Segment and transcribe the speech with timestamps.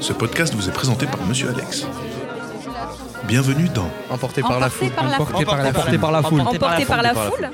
[0.00, 1.86] Ce podcast vous est présenté par Monsieur Alex.
[3.26, 4.88] Bienvenue dans Emporté par la foule.
[4.96, 6.40] Emporté par la Emporté par la foule.
[6.40, 7.50] Emporté par la foule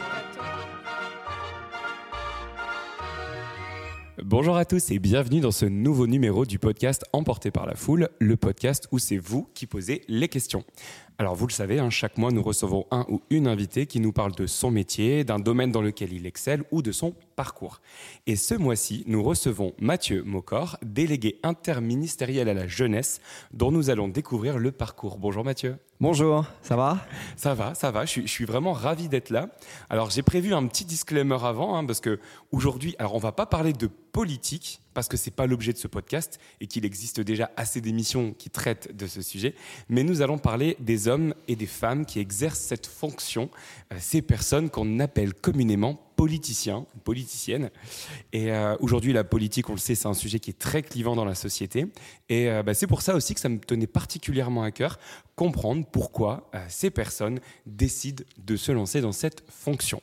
[4.22, 8.08] Bonjour à tous et bienvenue dans ce nouveau numéro du podcast Emporté par la foule,
[8.20, 10.64] le podcast où c'est vous qui posez les questions.
[11.16, 14.12] Alors vous le savez, hein, chaque mois nous recevons un ou une invitée qui nous
[14.12, 17.80] parle de son métier, d'un domaine dans lequel il excelle ou de son parcours.
[18.26, 23.20] Et ce mois-ci, nous recevons Mathieu Mocor, délégué interministériel à la jeunesse,
[23.52, 25.18] dont nous allons découvrir le parcours.
[25.18, 25.76] Bonjour Mathieu.
[26.00, 27.06] Bonjour, ça va?
[27.36, 28.04] Ça va, ça va.
[28.04, 29.50] Je suis, je suis vraiment ravi d'être là.
[29.90, 32.18] Alors j'ai prévu un petit disclaimer avant, hein, parce que
[32.50, 35.88] aujourd'hui, alors on va pas parler de politique parce que c'est pas l'objet de ce
[35.88, 39.54] podcast et qu'il existe déjà assez d'émissions qui traitent de ce sujet.
[39.88, 43.50] Mais nous allons parler des hommes et des femmes qui exercent cette fonction,
[43.92, 47.70] euh, ces personnes qu'on appelle communément politiciens, politiciennes.
[48.32, 51.16] Et euh, aujourd'hui, la politique, on le sait, c'est un sujet qui est très clivant
[51.16, 51.86] dans la société.
[52.28, 54.98] Et euh, bah, c'est pour ça aussi que ça me tenait particulièrement à cœur
[55.34, 60.00] comprendre pourquoi ces personnes décident de se lancer dans cette fonction.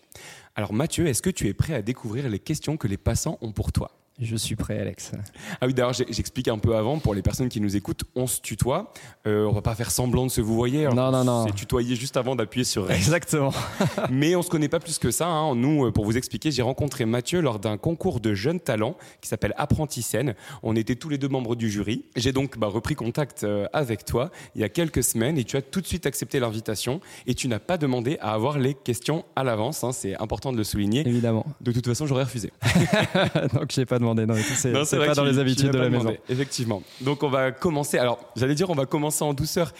[0.55, 3.53] Alors Mathieu, est-ce que tu es prêt à découvrir les questions que les passants ont
[3.53, 4.00] pour toi?
[4.21, 5.13] Je suis prêt, Alex.
[5.59, 8.39] Ah oui, d'ailleurs, j'explique un peu avant, pour les personnes qui nous écoutent, on se
[8.39, 8.93] tutoie.
[9.25, 10.87] Euh, on va pas faire semblant de se vous voyez.
[10.89, 11.45] Non, non, non.
[11.47, 12.97] C'est tutoyer juste avant d'appuyer sur Rec.
[12.97, 13.51] Exactement.
[14.11, 15.27] Mais on se connaît pas plus que ça.
[15.27, 15.55] hein.
[15.55, 19.27] Nous, euh, pour vous expliquer, j'ai rencontré Mathieu lors d'un concours de jeunes talents qui
[19.27, 20.35] s'appelle Apprenti Scène.
[20.61, 22.05] On était tous les deux membres du jury.
[22.15, 25.57] J'ai donc bah, repris contact euh, avec toi il y a quelques semaines et tu
[25.57, 29.25] as tout de suite accepté l'invitation et tu n'as pas demandé à avoir les questions
[29.35, 29.83] à l'avance.
[29.83, 29.91] hein.
[29.91, 31.07] C'est important de le souligner.
[31.07, 31.45] Évidemment.
[31.61, 32.51] De toute façon, j'aurais refusé.
[33.53, 34.10] Donc j'ai pas demandé.
[34.55, 36.17] C'est Non, c'est pas dans les tu habitudes de la demandé, maison.
[36.29, 36.83] Effectivement.
[37.01, 37.97] Donc on va commencer.
[37.97, 39.71] Alors j'allais dire on va commencer en douceur,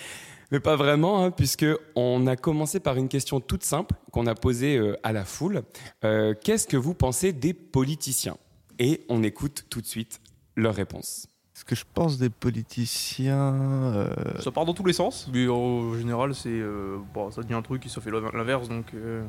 [0.52, 1.66] mais pas vraiment, hein, puisque
[1.96, 5.64] on a commencé par une question toute simple qu'on a posée euh, à la foule.
[6.04, 8.38] Euh, Qu'est-ce que vous pensez des politiciens?
[8.80, 10.20] Et on écoute tout de suite
[10.56, 11.28] leur réponse.
[11.54, 13.54] Ce que je pense des politiciens.
[13.94, 17.54] euh, Ça part dans tous les sens, mais en général, c'est euh, bon, ça dit
[17.54, 19.24] un truc et ça fait l'inverse, donc euh,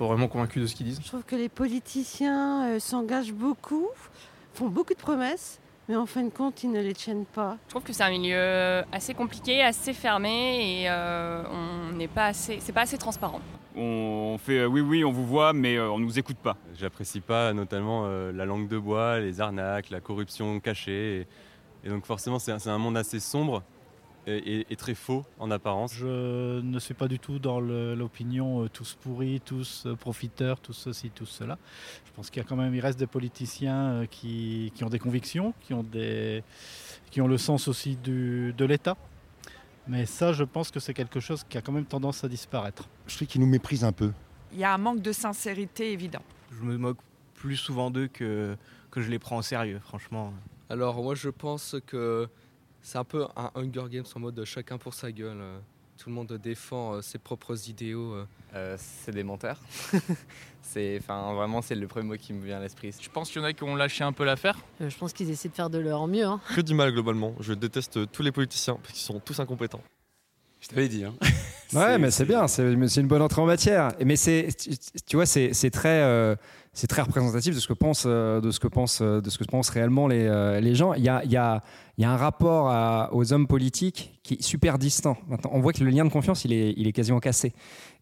[0.00, 1.00] pas vraiment convaincu de ce qu'ils disent.
[1.02, 3.88] Je trouve que les politiciens euh, s'engagent beaucoup,
[4.54, 7.58] font beaucoup de promesses, mais en fin de compte, ils ne les tiennent pas.
[7.66, 12.26] Je trouve que c'est un milieu assez compliqué, assez fermé et euh, on n'est pas
[12.26, 13.42] assez, c'est pas assez transparent.
[13.76, 16.56] On fait euh, oui, oui, on vous voit, mais euh, on ne nous écoute pas.
[16.78, 21.26] J'apprécie pas notamment euh, la langue de bois, les arnaques, la corruption cachée.
[21.84, 23.62] Et, et donc forcément, c'est un monde assez sombre
[24.26, 25.94] et très faux en apparence.
[25.94, 30.72] Je ne suis pas du tout dans l'opinion euh, tous pourris, tous euh, profiteurs, tous
[30.74, 31.58] ceci, tous cela.
[32.04, 34.88] Je pense qu'il y a quand même, il reste des politiciens euh, qui, qui ont
[34.90, 36.42] des convictions, qui ont, des,
[37.10, 38.96] qui ont le sens aussi du- de l'État.
[39.88, 42.88] Mais ça, je pense que c'est quelque chose qui a quand même tendance à disparaître.
[43.06, 44.12] Je trouve qu'ils nous méprisent un peu.
[44.52, 46.22] Il y a un manque de sincérité évident.
[46.52, 46.98] Je me moque
[47.34, 48.56] plus souvent d'eux que,
[48.90, 50.32] que je les prends au sérieux, franchement.
[50.68, 52.28] Alors moi je pense que
[52.82, 55.38] c'est un peu un Hunger Games en mode chacun pour sa gueule.
[55.40, 55.58] euh,
[55.98, 58.14] Tout le monde défend euh, ses propres idéaux.
[58.54, 58.76] euh.
[58.78, 59.60] c'est des menteurs.
[60.62, 62.94] c'est, enfin, vraiment, c'est le premier mot qui me vient à l'esprit.
[63.00, 64.56] Je pense qu'il y en a qui ont lâché un peu l'affaire?
[64.80, 66.24] Euh, je pense qu'ils essaient de faire de leur mieux.
[66.24, 66.40] hein.
[66.54, 67.34] Que du mal globalement.
[67.40, 69.82] Je déteste tous les politiciens parce qu'ils sont tous incompétents.
[70.60, 71.04] Je t'avais dit.
[71.04, 71.14] Hein.
[71.72, 73.92] Ouais, mais c'est bien, c'est une bonne entrée en matière.
[74.04, 74.48] Mais c'est,
[75.06, 76.36] tu- vois, c'est c'est très, euh,
[76.72, 79.38] c'est très représentatif de ce que pensent, euh, de ce que pensent, euh, de ce
[79.38, 80.94] que pensent réellement les, euh, les gens.
[80.94, 81.62] Il y a, il y a,
[81.98, 85.18] il y a un rapport aux hommes politiques qui est super distant.
[85.50, 87.52] On voit que le lien de confiance, il est, il est quasiment cassé.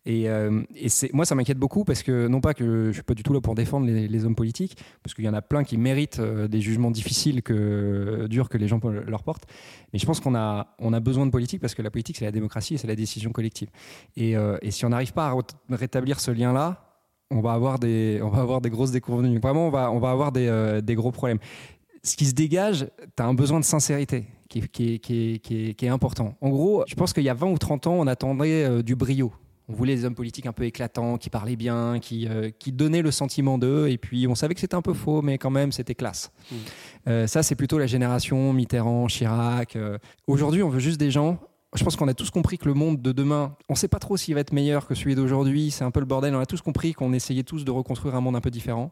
[0.07, 0.27] Et,
[0.77, 3.25] et c'est, moi, ça m'inquiète beaucoup parce que non pas que je suis pas du
[3.25, 6.21] tout là pour défendre les, hommes politiques, parce qu'il y en a plein qui méritent
[6.21, 9.49] des jugements difficiles que durs que les gens leur portent.
[9.93, 12.25] Mais je pense qu'on a, on a besoin de politique parce que la politique, c'est
[12.25, 13.69] la démocratie et c'est la décision collective.
[14.17, 16.88] Et, et si on n'arrive pas à rétablir ce lien-là,
[17.31, 19.39] on va avoir des, on va avoir des grosses déconvenues.
[19.39, 21.39] Vraiment, on va, on va avoir des, euh, des gros problèmes.
[22.03, 25.35] Ce qui se dégage, tu as un besoin de sincérité qui est, qui est- qui
[25.35, 26.35] est- qui est- qui est important.
[26.41, 28.95] En gros, je pense qu'il y a 20 ou 30 ans, on attendait euh, du
[28.97, 29.33] brio.
[29.71, 33.03] On voulait des hommes politiques un peu éclatants, qui parlaient bien, qui, euh, qui donnaient
[33.03, 33.89] le sentiment d'eux.
[33.89, 36.31] Et puis, on savait que c'était un peu faux, mais quand même, c'était classe.
[37.07, 39.77] Euh, ça, c'est plutôt la génération Mitterrand, Chirac.
[40.27, 41.39] Aujourd'hui, on veut juste des gens.
[41.75, 43.99] Je pense qu'on a tous compris que le monde de demain, on ne sait pas
[43.99, 45.71] trop s'il va être meilleur que celui d'aujourd'hui.
[45.71, 46.35] C'est un peu le bordel.
[46.35, 48.91] On a tous compris qu'on essayait tous de reconstruire un monde un peu différent.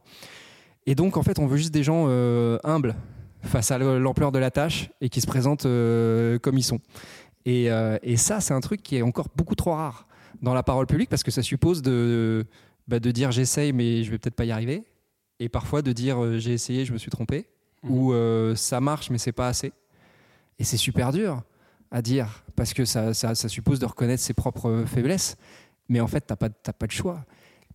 [0.84, 2.94] Et donc, en fait, on veut juste des gens euh, humbles
[3.42, 6.80] face à l'ampleur de la tâche et qui se présentent euh, comme ils sont.
[7.46, 10.06] Et, euh, et ça, c'est un truc qui est encore beaucoup trop rare
[10.42, 12.44] dans la parole publique parce que ça suppose de,
[12.88, 14.84] bah, de dire j'essaye mais je vais peut-être pas y arriver.
[15.38, 17.46] Et parfois de dire j'ai essayé, je me suis trompé.
[17.84, 19.72] Ou euh, ça marche mais c'est pas assez.
[20.58, 21.42] Et c'est super dur
[21.96, 25.36] à dire parce que ça, ça, suppose de reconnaître ses propres faiblesses.
[25.88, 27.24] Mais en fait, t'as pas, t'as pas de choix.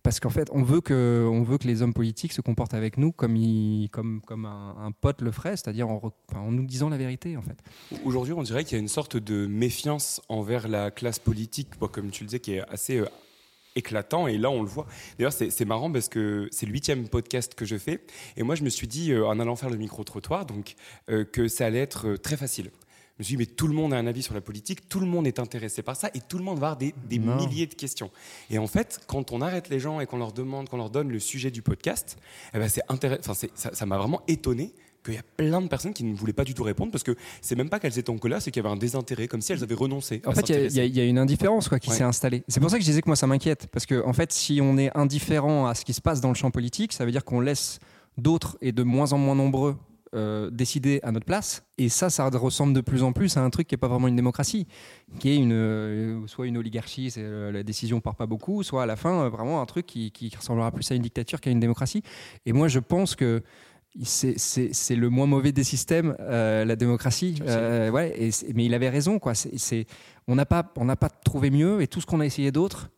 [0.04, 2.98] parce qu'en fait, on veut, que, on veut que les hommes politiques se comportent avec
[2.98, 6.00] nous comme, ils- comme, comme un, pote le ferait, c'est-à-dire en,
[6.34, 7.56] en nous disant la vérité, en fait.
[8.04, 12.10] Aujourd'hui, on dirait qu'il y a une sorte de méfiance envers la classe politique, comme
[12.10, 13.06] tu le disais, qui est assez euh,
[13.76, 14.26] éclatant.
[14.28, 14.86] Et là, on le voit.
[15.18, 18.04] D'ailleurs, c'est marrant parce que c'est le huitième podcast que je fais.
[18.36, 20.74] Et moi, je me suis dit, euh, en allant faire le micro-trottoir, donc,
[21.10, 22.70] euh, que ça allait être très facile.
[23.18, 24.98] Je me suis dit, mais tout le monde a un avis sur la politique, tout
[24.98, 27.74] le monde est intéressé par ça, et tout le monde va avoir des, milliers de
[27.74, 28.10] questions.
[28.50, 31.10] Et en fait, quand on arrête les gens et qu'on leur demande, qu'on leur donne
[31.10, 32.16] le sujet du podcast,
[32.54, 34.72] eh ben, c'est enfin, c'est- ça ça m'a vraiment étonné
[35.04, 37.16] qu'il y a plein de personnes qui ne voulaient pas du tout répondre parce que
[37.40, 39.52] c'est même pas qu'elles étaient en colère, c'est qu'il y avait un désintérêt, comme si
[39.52, 40.22] elles avaient renoncé.
[40.24, 41.96] En à fait, il y a- y, une indifférence quoi, qui Ouais.
[41.96, 42.44] s'est installée.
[42.48, 43.66] C'est pour ça que je disais que moi, ça m'inquiète.
[43.72, 46.34] Parce que, en fait, si on est indifférent à ce qui se passe dans le
[46.36, 47.78] champ politique, ça veut dire qu'on laisse
[48.16, 49.76] d'autres et de moins en moins nombreux
[50.14, 51.64] euh, décider à notre place.
[51.78, 54.08] Et ça, ça ressemble de plus en plus à un truc qui n'est pas vraiment
[54.08, 54.66] une démocratie,
[55.18, 58.82] qui est une, euh, soit une oligarchie, c'est, euh, la décision part pas beaucoup, soit
[58.82, 61.60] à la fin, vraiment un truc qui, qui ressemblera plus à une dictature qu'à une
[61.60, 62.02] démocratie.
[62.46, 63.42] Et moi, je pense que
[64.02, 67.38] c'est- c'est c'est le moins mauvais des systèmes, euh, la démocratie.
[67.46, 69.34] Euh, ouais, et mais il avait raison, quoi.
[69.34, 69.86] C'est-
[70.28, 72.90] on n'a pas, on n'a pas trouvé mieux, et tout ce qu'on a essayé d'autre,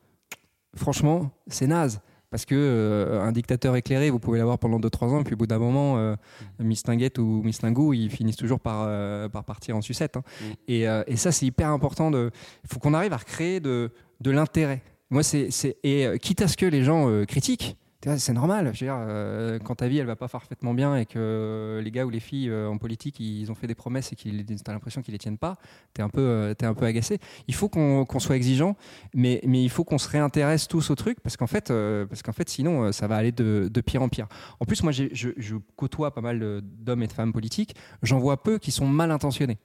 [0.77, 2.01] franchement, c'est naze.
[2.35, 5.37] Parce que euh, un dictateur éclairé, vous pouvez l'avoir pendant 2-3 ans, et puis au
[5.37, 6.17] bout d'un moment, euh,
[6.59, 10.17] Miss Tinguette ou Miss Lingou, ils finissent toujours par, euh, par partir en sucette.
[10.17, 10.25] hein.
[10.67, 12.11] Et, euh, et ça, c'est hyper important.
[12.13, 12.31] Il
[12.69, 14.83] faut qu'on arrive à recréer de, de l'intérêt.
[15.11, 15.49] Moi, c'est,
[15.85, 17.77] et quitte à ce que les gens critiquent,
[18.17, 18.73] c'est normal.
[18.83, 22.21] Euh, quand ta vie elle va pas parfaitement bien et que les gars ou les
[22.21, 25.19] filles euh, en politique ils ont fait des promesses et qu'ils as l'impression qu'ils les
[25.19, 25.57] tiennent pas,
[25.95, 27.19] t'es un peu euh, t'es un peu agacé.
[27.49, 28.77] Il faut qu'on qu'on soit exigeant,
[29.15, 31.73] mais mais il faut qu'on se réintéresse tous au truc parce qu'en fait
[32.09, 34.27] parce qu'en fait sinon ça va aller de, de pire en pire.
[34.61, 38.59] En plus moi je, côtoie pas mal d'hommes et de femmes politiques, j'en vois peu
[38.59, 39.59] qui sont mal intentionnés.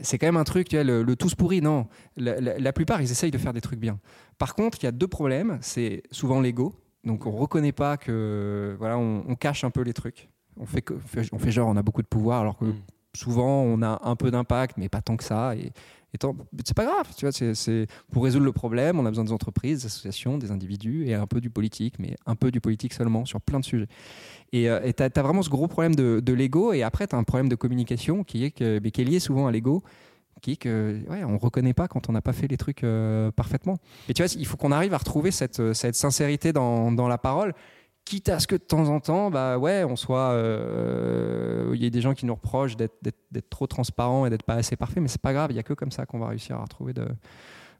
[0.00, 1.88] C'est quand même un truc, le, le tous pourri, non.
[2.16, 3.98] La- la plupart, ils essayent de faire des trucs bien.
[4.38, 5.58] Par contre, il y a deux problèmes.
[5.60, 6.76] C'est souvent l'ego.
[7.04, 8.76] Donc, on reconnaît pas que.
[8.78, 10.28] Voilà, on, on cache un peu les trucs.
[10.58, 10.94] On fait, que-
[11.32, 12.66] on fait genre, on a beaucoup de pouvoir, alors que
[13.14, 15.54] souvent, on a un peu d'impact, mais pas tant que ça.
[15.56, 15.72] Et,
[16.64, 17.32] c'est pas grave, tu vois.
[17.32, 21.06] c'est- c'est- pour résoudre le problème, on a besoin des entreprises, des associations, des individus
[21.08, 23.88] et un peu du politique, mais un peu du politique seulement sur plein de sujets.
[24.52, 26.74] Et tu as, vraiment ce gros problème de, de l'ego.
[26.74, 29.46] Et après, tu as un problème de communication qui est, que, qui est lié souvent
[29.46, 29.82] à l'ego
[30.42, 33.30] qui est que ouais, on reconnaît pas quand on n'a pas fait les trucs euh,
[33.30, 33.78] parfaitement.
[34.08, 37.16] Et tu vois, il faut qu'on arrive à retrouver cette, cette sincérité dans, dans la
[37.16, 37.54] parole,
[38.04, 41.86] quitte à ce que de temps en temps, bah ouais, on soit, euh, il y
[41.86, 45.08] ait des gens qui nous reprochent d'être trop transparent et d'être pas assez parfait, mais
[45.08, 45.52] c'est pas grave.
[45.52, 47.06] Il y a que comme ça qu'on va réussir à retrouver de,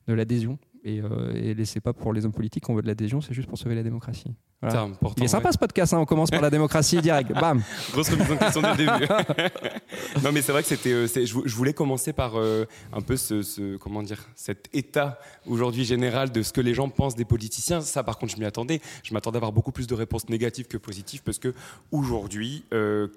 [0.06, 0.58] de l'adhésion.
[0.84, 3.48] Et, euh, et c'est pas pour les hommes politiques qu'on veut de l'adhésion, c'est juste
[3.48, 4.34] pour sauver la démocratie.
[4.60, 4.74] Voilà.
[4.76, 5.52] C'est important, il est sympa ouais.
[5.52, 7.62] ce podcast, hein, on commence par la démocratie direct, bam.
[7.92, 9.12] Grosse remise en question dès le début.
[10.24, 10.92] non, mais c'est vrai que c'était.
[10.92, 14.28] euh, c'est- je, vou- je voulais commencer par euh, un peu ce, ce- comment dire,
[14.34, 17.80] cet état aujourd'hui général de ce que les gens pensent des politiciens.
[17.80, 18.80] Ça, par contre, je m'y attendais.
[19.04, 21.54] Je m'attendais à avoir beaucoup plus de réponses négatives que positives parce que
[21.92, 22.64] aujourd'hui.
[22.72, 23.08] euh,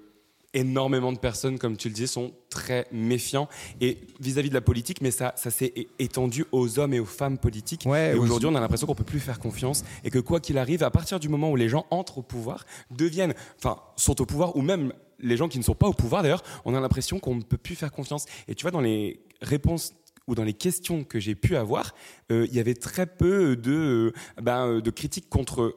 [0.56, 3.48] énormément de personnes, comme tu le disais, sont très méfiants
[3.80, 7.38] et vis-à-vis de la politique, mais ça, ça s'est étendu aux hommes et aux femmes
[7.38, 7.86] politiques.
[7.86, 10.82] et aujourd'hui, on a l'impression qu'on peut plus faire confiance et que quoi qu'il arrive,
[10.82, 14.56] à partir du moment où les gens entrent au pouvoir, deviennent, enfin, sont au pouvoir
[14.56, 17.34] ou même les gens qui ne sont pas au pouvoir d'ailleurs, on a l'impression qu'on
[17.34, 18.24] ne peut plus faire confiance.
[18.48, 19.94] Et tu vois, dans les réponses
[20.26, 21.94] ou dans les questions que j'ai pu avoir,
[22.32, 25.76] euh, il y avait très peu de, euh, ben, euh, de critiques contre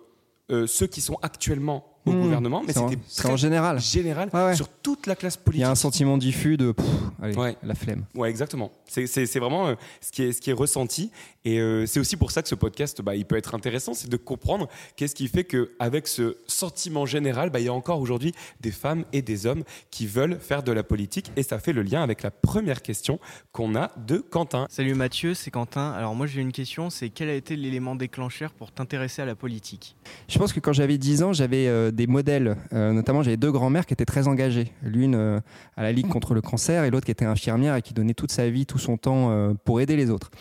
[0.51, 2.21] euh, ceux qui sont actuellement au Mmh.
[2.21, 3.79] gouvernement, mais c'était très en général.
[3.79, 4.55] général Ouais, ouais.
[4.55, 5.65] sur toute la classe Il y politique.
[5.65, 6.85] a un sentiment diffus de pff,
[7.21, 7.55] allez, Ouais.
[7.61, 8.05] la flemme.
[8.15, 8.71] Ouais, exactement.
[8.87, 9.05] C'est
[9.39, 11.11] vraiment euh, ce, qui est, ce qui est ressenti.
[11.45, 14.09] Et euh, c'est aussi pour ça que ce podcast, bah, il peut être intéressant, c'est
[14.09, 18.33] de comprendre qu'est-ce qui fait qu'avec ce sentiment général, bah, il y a encore aujourd'hui
[18.59, 21.31] des femmes et des hommes qui veulent faire de la politique.
[21.35, 23.19] Et ça fait le lien avec la première question
[23.51, 24.67] qu'on a de Quentin.
[24.69, 25.91] Salut Mathieu, c'est Quentin.
[25.91, 29.35] Alors moi j'ai une question, c'est quel a été l'élément déclencheur pour t'intéresser à la
[29.35, 29.95] politique?
[30.27, 32.57] Je pense que quand j'avais 10 ans, j'avais euh, des modèles.
[32.73, 34.71] Euh, notamment, j'avais deux grands-mères qui étaient très engagées.
[34.83, 35.39] L'une euh,
[35.77, 38.31] à la Ligue contre le cancer et l'autre qui était infirmière et qui donnait toute
[38.31, 40.31] sa vie, tout son temps euh, pour aider les autres.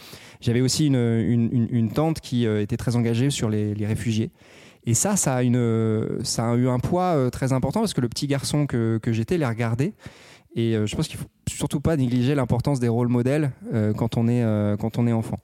[0.40, 4.30] J'avais aussi une, une- tante qui euh, était très engagée sur les, réfugiés.
[4.84, 8.00] Et ça, ça a, une, ça a eu un poids euh, très important parce que
[8.00, 9.94] le petit garçon que, que j'étais les regardait.
[10.54, 13.50] Et euh, je pense qu'il faut surtout pas négliger l'importance des rôles modèles
[13.96, 14.44] quand, on est,
[14.78, 15.36] quand on est enfant.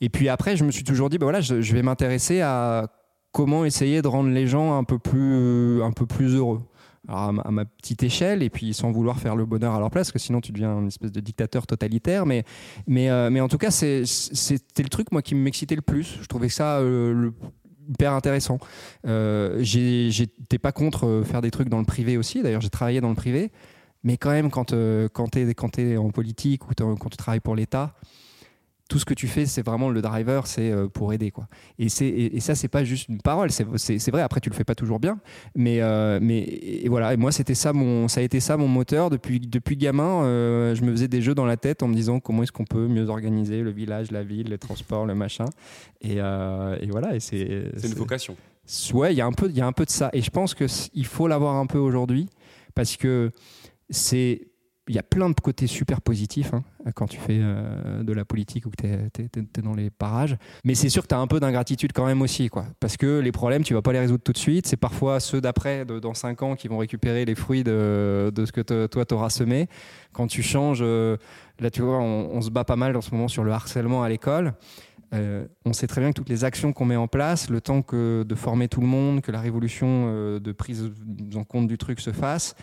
[0.00, 2.88] Et puis après, je me suis toujours dit, bah voilà, je, je vais m'intéresser à
[3.32, 6.62] comment essayer de rendre les gens un peu plus, un peu plus heureux.
[7.08, 10.12] À ma, petite échelle, et puis sans vouloir faire le bonheur à leur place, parce
[10.12, 12.26] que sinon tu deviens une espèce de dictateur totalitaire.
[12.26, 12.44] Mais,
[12.86, 16.18] mais, euh, mais en tout cas, c'était le truc moi qui m'excitait le plus.
[16.22, 17.32] Je trouvais ça euh,
[17.88, 18.58] hyper intéressant.
[19.06, 22.40] Euh, J'étais pas contre euh, faire des trucs dans le privé aussi.
[22.40, 23.50] D'ailleurs, j'ai travaillé dans le privé.
[24.04, 24.74] Mais quand même, quand,
[25.12, 27.94] quand tu es, es en politique ou quand tu travailles pour l'État,
[28.92, 31.30] tout ce que tu fais, c'est vraiment le driver, c'est euh, pour aider.
[31.30, 31.46] Quoi.
[31.78, 34.38] Et, c'est, et, et ça, c'est pas juste une parole, c'est, c'est, c'est vrai, après,
[34.40, 35.18] tu le fais pas toujours bien.
[35.54, 38.68] Mais, euh, mais et voilà, et moi, c'était ça, mon, ça a été ça mon
[38.68, 39.08] moteur.
[39.08, 42.20] Depuis, depuis gamin, euh, je me faisais des jeux dans la tête en me disant
[42.20, 45.46] comment est-ce qu'on peut mieux organiser le village, la ville, les transports, le machin.
[46.02, 47.70] Et, euh, et voilà, et c'est.
[47.78, 48.36] C'est une vocation.
[48.92, 50.10] Ouais, il y a un peu, y a un peu de ça.
[50.12, 52.28] Et je pense que c- il faut l'avoir un peu aujourd'hui
[52.74, 53.30] parce que
[53.90, 54.48] c'est,
[54.88, 56.64] il y a plein de côtés super positifs hein,
[56.96, 60.36] quand tu fais euh, de la politique ou que tu es, dans les parages.
[60.64, 62.66] Mais c'est sûr que tu as un peu d'ingratitude quand même aussi, quoi.
[62.80, 64.66] Parce que les problèmes, tu vas pas les résoudre tout de suite.
[64.66, 68.60] C'est parfois ceux d'après, dans 5 ans, qui vont récupérer les fruits de, ce que
[68.60, 69.68] te- toi t'auras semé.
[70.12, 71.16] Quand tu changes, euh,
[71.60, 74.08] là tu vois, on, se bat pas mal en ce moment sur le harcèlement à
[74.08, 74.54] l'école.
[75.14, 77.82] Euh, on sait très bien que toutes les actions qu'on met en place, le temps
[77.82, 80.90] que de former tout le monde, que la révolution de prise
[81.36, 82.56] en compte du truc se fasse,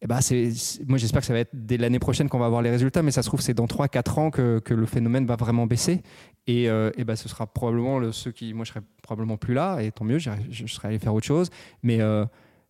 [0.00, 0.50] eh ben c'est,
[0.86, 3.10] moi j'espère que ça va être dès l'année prochaine qu'on va avoir les résultats, mais
[3.10, 6.02] ça se trouve c'est dans 3-4 ans que, que le phénomène va vraiment baisser.
[6.46, 8.54] Et, euh, eh ben, ce sera probablement le, ceux qui.
[8.54, 11.26] Moi je serai probablement plus là, et tant mieux, j'irai- je serai allé faire autre
[11.26, 11.50] chose.
[11.82, 12.24] Mais euh,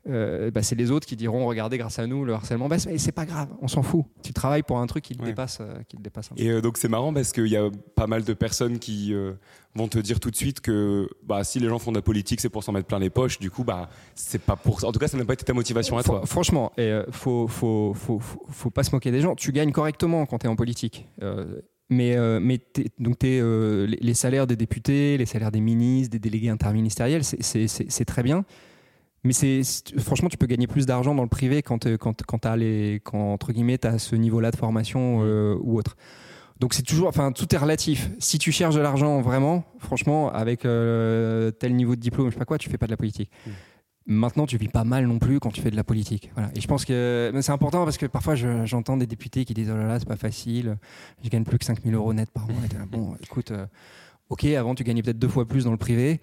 [0.09, 2.87] euh, bah, c'est les autres qui diront regardez, grâce à nous, le harcèlement baisse.
[2.87, 4.05] Mais c'est pas grave, on s'en fout.
[4.23, 5.59] Tu travailles pour un truc qui te dépasse.
[5.61, 6.35] euh, qui te dépasse un.
[6.37, 9.33] Et euh, donc c'est marrant parce qu'il y a pas mal de personnes qui euh,
[9.75, 12.41] vont te dire tout de suite que bah, si les gens font de la politique,
[12.41, 13.38] c'est pour s'en mettre plein les poches.
[13.38, 14.85] Du coup, bah, c'est pas pour.
[14.85, 16.23] En tout cas, ça n'a pas été ta motivation à toi.
[16.25, 19.35] Franchement, et, faut, faut, faut, faut, faut pas se moquer des gens.
[19.35, 21.09] Tu gagnes correctement quand tu es en politique.
[21.91, 22.41] Mais euh,
[22.99, 28.23] donc euh, les, salaires des députés, les salaires des ministres, des délégués interministériels, c'est très
[28.23, 28.45] bien.
[29.25, 29.63] Mais c'est
[29.99, 33.01] franchement, tu peux gagner plus d'argent dans le privé quand, euh, quand, quand, t'as les,
[33.05, 35.97] quand entre guillemets, tu as ce niveau-là de formation euh, ou autre.
[36.61, 38.11] Donc c'est toujours, enfin tout est relatif.
[38.19, 42.39] Si tu cherches de l'argent vraiment, franchement, avec euh, tel niveau de diplôme, je sais
[42.39, 43.31] pas quoi, tu fais pas de la politique.
[44.11, 46.31] Maintenant, tu vis pas mal non plus quand tu fais de la politique.
[46.35, 46.51] Voilà.
[46.57, 49.71] Et je pense que c'est important parce que parfois je- j'entends des députés qui disent
[49.71, 50.79] Oh là là, c'est pas facile,
[51.23, 52.57] je gagne plus que 5000 euros net par mois.
[52.65, 53.67] Et t'es là, bon, écoute, euh,
[54.31, 56.21] ok, avant tu gagnais peut-être deux fois plus dans le privé,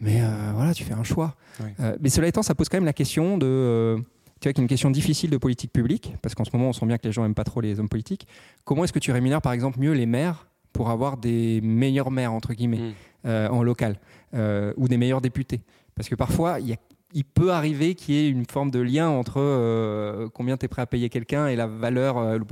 [0.00, 1.36] mais euh, voilà, tu fais un choix.
[1.80, 3.46] Euh, mais cela étant, ça pose quand même la question de.
[3.46, 3.96] euh,
[4.40, 6.72] tu vois, qui est une question difficile de politique publique, parce qu'en ce moment, on
[6.72, 8.26] sent bien que les gens n'aiment pas trop les hommes politiques.
[8.64, 12.32] Comment est-ce que tu rémunères, par exemple, mieux les maires pour avoir des meilleurs maires,
[12.32, 12.80] entre guillemets,
[13.26, 14.00] euh, en local,
[14.34, 15.60] euh, ou des meilleurs députés?
[15.94, 16.76] Parce que parfois, il y a-
[17.12, 20.68] il peut arriver qu'il y ait une forme de lien entre euh, combien tu es
[20.68, 22.44] prêt à payer quelqu'un et la valeur le-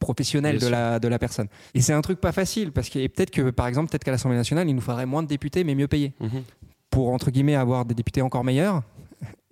[0.00, 1.46] professionnelle de la, de la personne.
[1.74, 4.36] Et c'est un truc pas facile, parce que peut-être que, par exemple, peut-être qu'à l'Assemblée
[4.36, 6.42] nationale, il nous faudrait moins de députés, mais mieux payés Mhm.
[6.90, 8.82] Pour entre guillemets avoir des députés encore meilleurs.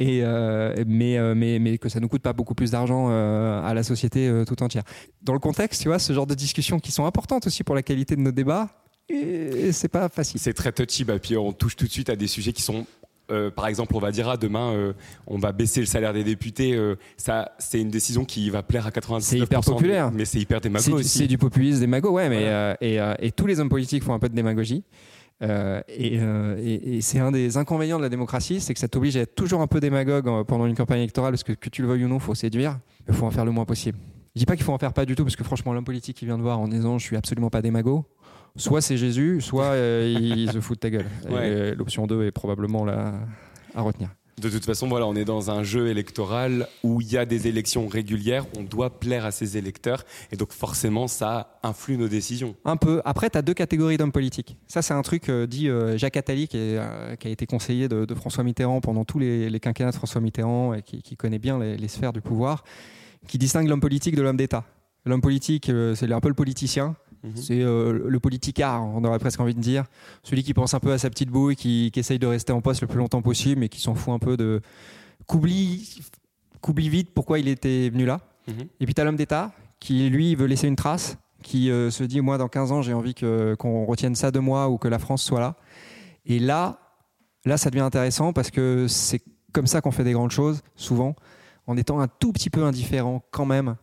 [0.00, 3.61] Et euh, mais, euh, mais, mais que ça nous coûte pas beaucoup plus d'argent euh,
[3.62, 4.85] à la société tout entière.
[5.23, 7.83] Dans le contexte, tu vois, ce genre de discussions qui sont importantes aussi pour la
[7.83, 8.68] qualité de nos débats,
[9.73, 10.40] c'est pas facile.
[10.40, 12.87] C'est très touchy, bah, puis on touche tout de suite à des sujets qui sont.
[13.30, 14.92] euh, par exemple, on va dire ah, demain, euh,
[15.26, 16.75] on va baisser le salaire des députés.
[16.75, 19.21] euh, ça, c'est une décision qui va plaire à 99%.
[19.21, 20.11] C'est hyper populaire.
[20.12, 21.18] mais c'est hyper démago aussi.
[21.18, 24.28] C'est du populisme démago, ouais, mais et, et tous les hommes politiques font un peu
[24.28, 24.85] de démagogie.
[25.40, 28.88] Euh, et euh, et- et c'est un des inconvénients de la démocratie, c'est que ça
[28.88, 31.83] t'oblige à être toujours un peu démagogue pendant une campagne électorale, parce que que tu
[31.83, 32.78] le veuilles ou non, faut séduire.
[33.09, 33.99] Il faut en faire le moins possible.
[34.35, 36.16] Je dis pas qu'il faut en faire pas du tout, parce que franchement, l'homme politique
[36.16, 38.04] qui vient de voir en disant je suis absolument pas démago,
[38.57, 41.07] soit c'est Jésus, soit euh, il se fout de ta gueule.
[41.30, 41.75] Ouais.
[41.75, 43.14] L'option 2 est probablement la
[43.75, 44.09] à retenir.
[44.40, 47.49] De toute façon, voilà, on est dans un jeu électoral où il y a des
[47.49, 52.54] élections régulières, on doit plaire à ses électeurs, et donc forcément, ça influe nos décisions.
[52.64, 53.02] Un peu.
[53.04, 54.57] Après, tu as deux catégories d'hommes politiques.
[54.68, 58.14] Ça, c'est un truc euh, dit euh, Jacques Attali, euh, qui a été conseiller de,
[58.14, 61.88] François Mitterrand pendant tous les, quinquennats de François Mitterrand et qui, connaît bien les, les
[61.88, 62.62] sphères du pouvoir,
[63.26, 64.64] qui distingue l'homme politique de l'homme d'État.
[65.04, 66.95] L'homme politique, c'est un peu le politicien.
[67.34, 69.84] C'est euh, le politicard, on aurait presque envie de dire.
[70.22, 72.60] Celui qui pense un peu à sa petite bouille, qui, qui essaye de rester en
[72.60, 74.60] poste le plus longtemps possible, mais qui s'en fout un peu de.
[75.26, 76.00] qu'oublie
[76.60, 78.20] qu'oublie vite pourquoi il était venu là.
[78.48, 78.66] Mhm.
[78.80, 82.02] Et puis tu as l'homme d'État qui, lui, veut laisser une trace, qui euh, se
[82.02, 84.98] dit, moi, dans 15 ans, j'ai envie qu'on retienne ça de moi ou que la
[84.98, 85.56] France soit là.
[86.26, 86.80] Et là,
[87.44, 89.22] là, ça devient intéressant parce que c'est
[89.52, 91.14] comme ça qu'on fait des grandes choses, souvent,
[91.66, 93.76] en étant un tout petit peu indifférent quand même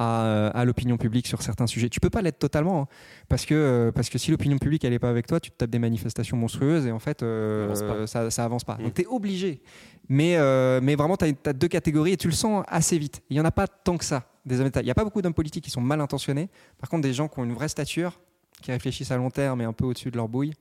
[0.00, 1.90] à, euh, à l'opinion publique sur certains sujets.
[1.90, 2.86] Tu peux pas l'être totalement, hein,
[3.28, 5.56] parce, que, euh, parce que si l'opinion publique elle est pas avec toi, tu te
[5.58, 8.76] tapes des manifestations monstrueuses et en fait, euh, Avance ça, ça avance pas.
[8.76, 9.60] Donc tu es obligé.
[10.08, 13.22] Mais, euh, mais vraiment, tu as, deux catégories et tu le sens assez vite.
[13.28, 14.24] Il y en a pas tant que ça.
[14.48, 16.48] Il n'y a pas beaucoup d'hommes politiques qui sont mal intentionnés.
[16.78, 18.18] Par contre, des gens qui ont une vraie stature,
[18.62, 20.54] qui réfléchissent à long terme et un peu au-dessus de leur bouille,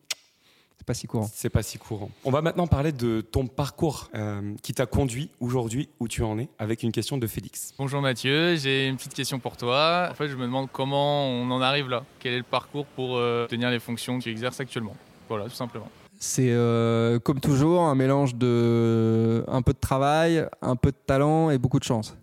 [0.80, 1.30] c'est pas si courant.
[1.34, 2.10] C'est pas si courant.
[2.24, 6.40] On va maintenant parler de ton parcours euh, qui t'a conduit aujourd'hui où tu en
[6.40, 7.74] es avec une question de Félix.
[7.78, 10.08] Bonjour Mathieu, j'ai une petite question pour toi.
[10.10, 12.04] En fait, je me demande comment on en arrive là.
[12.20, 14.96] Quel est le parcours pour euh, tenir les fonctions que tu exerces actuellement?
[15.28, 15.90] Voilà, tout simplement.
[16.18, 21.50] C'est euh, comme toujours un mélange de un peu de travail, un peu de talent
[21.50, 22.18] et beaucoup de chance.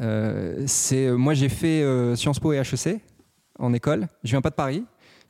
[0.00, 3.00] Euh, c'est moi j'ai fait euh, Sciences Po et HEC
[3.58, 4.08] en école.
[4.24, 4.84] Je viens pas de Paris.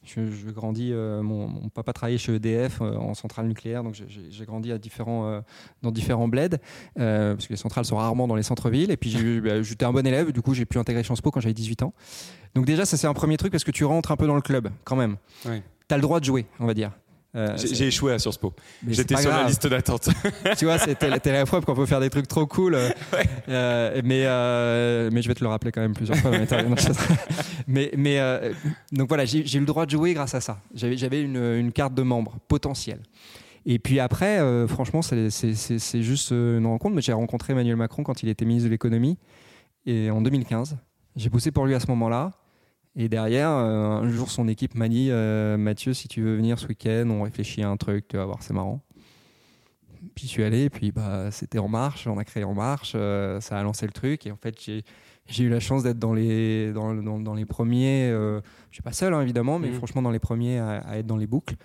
[0.07, 3.95] Je, je grandis, euh, mon, mon papa travaillait chez EDF euh, en centrale nucléaire, donc
[3.95, 5.41] j'ai- grandi à différents, euh,
[5.83, 6.57] dans différents bleds,
[6.99, 8.91] euh, parce que les centrales sont rarement dans les centres-villes.
[8.93, 9.11] Et puis
[9.41, 11.83] bah, j'étais un bon élève, du coup j'ai pu intégrer Sciences Po quand j'avais 18
[11.83, 11.93] ans.
[12.55, 14.41] Donc déjà, ça c'est un premier truc parce que tu rentres un peu dans le
[14.43, 15.17] club quand même.
[15.45, 15.63] Ouais.
[15.89, 16.93] Tu as le droit de jouer, on va dire.
[17.37, 18.55] Euh, J'ai échoué à Sciences Po.
[18.89, 20.09] J'étais sur la liste d'attente.
[20.59, 22.75] tu vois, t'es la preuve qu'on peut faire des trucs trop cool.
[22.75, 22.89] euh,
[23.49, 26.31] euh, mais, euh, mais je vais te le rappeler quand même plusieurs fois.
[27.67, 28.19] mais mais
[28.93, 30.61] donc voilà, j'ai eu le droit de jouer grâce à ça.
[30.75, 33.03] J'avais une, une carte de membre potentielle.
[33.67, 36.95] Et puis après, franchement, c'est- juste une rencontre.
[36.95, 39.19] Mais j'ai rencontré Emmanuel Macron quand il était ministre de l'économie
[39.85, 40.79] et en 2015.
[41.17, 42.33] J'ai bossé pour lui à ce moment-là.
[42.99, 46.59] Et derrière, euh, un jour, son équipe m'a dit euh, Mathieu, si tu veux venir
[46.59, 48.83] ce week-end, on réfléchit à un truc, tu vas voir, c'est marrant.
[50.15, 52.93] Puis je suis allé, et puis bah, c'était En Marche, on a créé En Marche,
[52.95, 54.27] euh, ça a lancé le truc.
[54.27, 54.83] Et en fait, j'ai,
[55.45, 59.13] eu la chance d'être dans les, dans, dans- dans les premiers, je suis pas seul
[59.13, 59.75] hein, évidemment, mais Mhm.
[59.75, 61.57] franchement dans les premiers à, à être dans les boucles.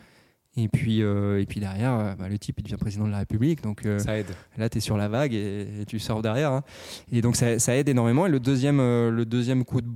[0.57, 3.61] Et puis, et puis derrière, bah, le type il devient président de la République.
[3.63, 4.25] Donc Ça aide.
[4.57, 6.51] là, tu es sur la vague et, et tu sors derrière.
[6.51, 6.63] hein.
[7.09, 8.25] Et donc ça, ça aide énormément.
[8.25, 9.87] Et le deuxième, le deuxième coup de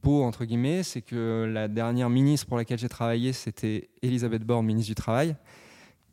[0.00, 4.66] peau, entre guillemets, c'est que la dernière ministre pour laquelle j'ai travaillé, c'était Elisabeth Borne,
[4.66, 5.36] ministre du Travail.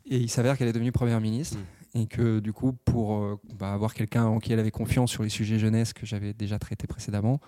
[0.05, 1.57] Et il s'avère qu'elle est devenue première ministre.
[1.93, 5.23] Et que du coup, pour euh, bah, avoir quelqu'un en qui elle avait confiance sur
[5.23, 7.39] les sujets jeunesse que j'avais déjà traités précédemment,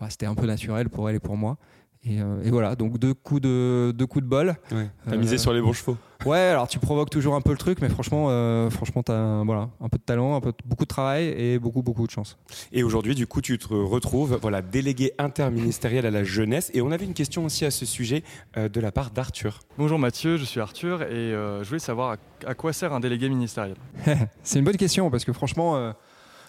[0.00, 1.58] bah, c'était un peu naturel pour elle et pour moi.
[2.06, 4.56] Et, euh, et voilà, donc deux coups de, deux coups de bol.
[4.70, 4.88] Ouais.
[5.08, 5.96] T'as misé sur les bons chevaux.
[6.24, 9.44] Ouais, alors tu provoques toujours un peu le truc, mais franchement, euh, franchement, t'as un,
[9.44, 12.38] voilà, un peu de talent, un peu, beaucoup de travail et beaucoup, beaucoup de chance.
[12.72, 16.70] Et aujourd'hui, du coup, tu te retrouves voilà, délégué interministériel à la jeunesse.
[16.74, 18.22] Et on avait une question aussi à ce sujet
[18.56, 19.60] euh, de la part d'Arthur.
[19.76, 22.12] Bonjour Mathieu, je suis Arthur et euh, je voulais savoir
[22.44, 23.76] à, à quoi sert un délégué ministériel?
[24.42, 25.92] C'est une bonne question parce que franchement, euh,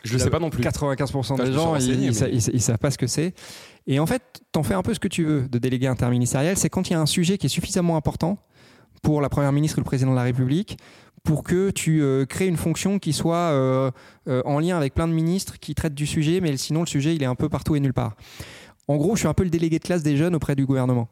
[0.03, 0.63] Je le sais pas non plus.
[0.63, 3.33] 95% Enfin, je des gens, ils, mais- ils savent pas ce que c'est.
[3.87, 6.57] Et en fait, t'en fais un peu ce que tu veux de délégué interministériel.
[6.57, 8.37] C'est quand il y a un sujet qui est suffisamment important
[9.01, 10.77] pour la première ministre ou le président de la République
[11.23, 13.91] pour que tu euh, crées une fonction qui soit euh,
[14.29, 17.15] euh, en lien avec plein de ministres qui traitent du sujet, mais sinon le sujet
[17.15, 18.15] il est un peu partout et nulle part.
[18.87, 21.09] En gros, je suis un peu le délégué de classe des jeunes auprès du gouvernement.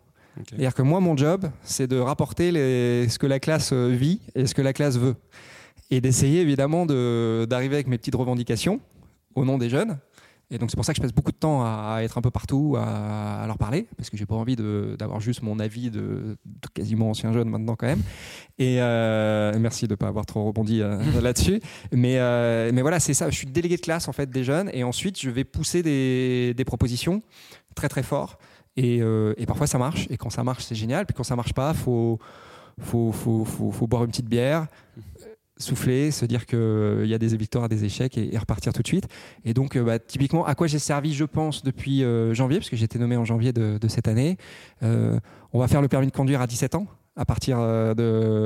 [0.49, 4.47] C'est-à-dire que moi, mon job, c'est de rapporter les- ce que la classe vit et
[4.47, 5.15] ce que la classe veut.
[5.91, 8.79] Et d'essayer évidemment de- d'arriver avec mes petites revendications
[9.35, 9.97] au nom des jeunes.
[10.51, 12.21] Et donc c'est pour ça que je passe beaucoup de temps à, à être un
[12.21, 15.89] peu partout, à, à leur parler, parce que j'ai pas envie d'avoir juste mon avis
[15.89, 18.03] de, de quasiment ancien jeune maintenant quand même.
[18.59, 21.59] Et euh, merci de ne pas avoir trop rebondi euh, là-dessus.
[21.91, 23.31] Mais, euh, mais voilà, c'est ça.
[23.31, 26.53] Je suis délégué de classe en fait des jeunes, et ensuite je vais pousser des,
[26.55, 27.21] des propositions
[27.73, 28.37] très très fort.
[28.77, 28.97] Et,
[29.37, 30.05] et parfois ça marche.
[30.11, 31.05] Et quand ça marche, c'est génial.
[31.07, 32.19] Puis quand ça marche pas, faut
[32.81, 34.67] faut, faut, faut, faut boire une petite bière,
[34.97, 38.87] euh, souffler, se dire qu'il y a des victoires, des échecs et, repartir tout de
[38.87, 39.07] suite.
[39.43, 42.69] Et donc, euh, bah, typiquement, à quoi j'ai servi, je pense, depuis euh, janvier, parce
[42.69, 44.37] que j'ai été nommé en janvier de, cette année.
[44.83, 45.19] Euh,
[45.53, 47.93] on va faire le permis de conduire à 17 ans à partir euh,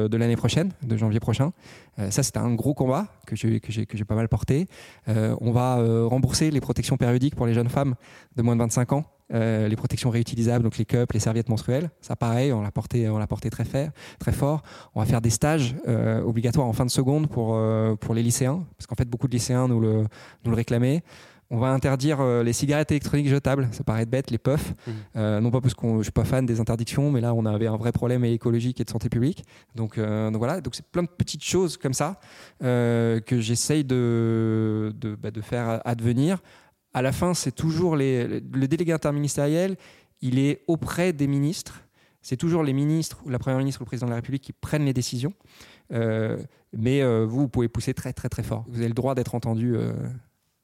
[0.08, 1.52] de, l'année prochaine, de janvier prochain.
[1.98, 4.68] Euh, ça, c'était un gros combat que j'ai pas mal porté.
[5.08, 7.96] Euh, on va euh, rembourser les protections périodiques pour les jeunes femmes
[8.36, 9.06] de moins de 25 ans.
[9.32, 11.92] Euh, les protections réutilisables, donc les cups, les serviettes menstruelles.
[12.02, 14.64] Ça, pareil, on l'a porté, on l'a porté très, fer- très fort.
[14.96, 18.24] On va faire des stages euh, obligatoires en fin de seconde pour, euh, pour les
[18.24, 20.06] lycéens, parce qu'en fait, beaucoup de lycéens nous le,
[20.46, 21.04] nous le réclamaient.
[21.52, 24.74] On va interdire les cigarettes électroniques jetables, ça paraît bête, les puffs.
[25.16, 27.66] Euh, non pas parce que je suis pas fan des interdictions, mais là on avait
[27.66, 29.44] un vrai problème écologique et de santé publique.
[29.74, 32.20] Donc, euh, donc voilà, donc c'est plein de petites choses comme ça
[32.64, 36.38] euh, que j'essaye de, de, bah, de faire advenir.
[36.94, 39.76] À la fin, c'est toujours les, le délégué interministériel,
[40.22, 41.84] il est auprès des ministres.
[42.22, 44.54] C'est toujours les ministres ou la première ministre ou le président de la République qui
[44.54, 45.34] prennent les décisions.
[45.94, 46.38] Euh,
[46.74, 48.66] mais euh, vous, vous pouvez pousser très très très fort.
[48.68, 49.76] Vous avez le droit d'être entendu.
[49.76, 49.94] euh,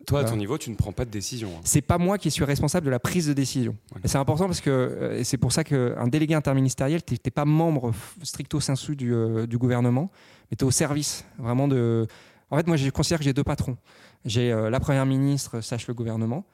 [0.06, 1.50] Toi, à ton niveau, tu ne prends pas de décision.
[1.56, 1.62] hein.
[1.64, 3.76] C'est pas moi qui suis responsable de la prise de décision.
[4.04, 8.60] C'est important parce que c'est pour ça qu'un délégué interministériel, tu n'es pas membre stricto
[8.60, 9.14] sensu du,
[9.48, 10.12] du gouvernement,
[10.52, 12.06] mais tu es au service vraiment de.
[12.52, 13.78] En fait, moi, je considère que j'ai deux patrons.
[14.24, 16.46] J'ai euh, la première ministre, sache le gouvernement,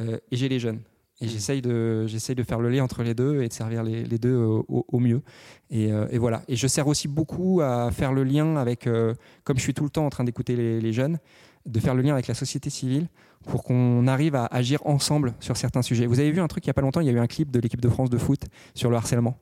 [0.00, 0.80] euh, et j'ai les jeunes.
[1.20, 4.18] Et j'essaye de, de faire le lien entre les deux et de servir les, les
[4.18, 5.22] deux euh, au, au mieux.
[5.70, 6.42] Et, euh, et voilà.
[6.46, 8.86] Et je sers aussi beaucoup à faire le lien avec,
[9.44, 11.18] comme je suis tout le temps en train d'écouter les, les jeunes,
[11.64, 13.08] de faire le lien avec la société civile
[13.46, 16.06] pour qu'on arrive à agir ensemble sur certains sujets.
[16.06, 17.26] Vous avez vu un truc il n'y a pas longtemps, il y a eu un
[17.26, 18.42] clip de l'équipe de France de foot
[18.74, 19.38] sur le harcèlement.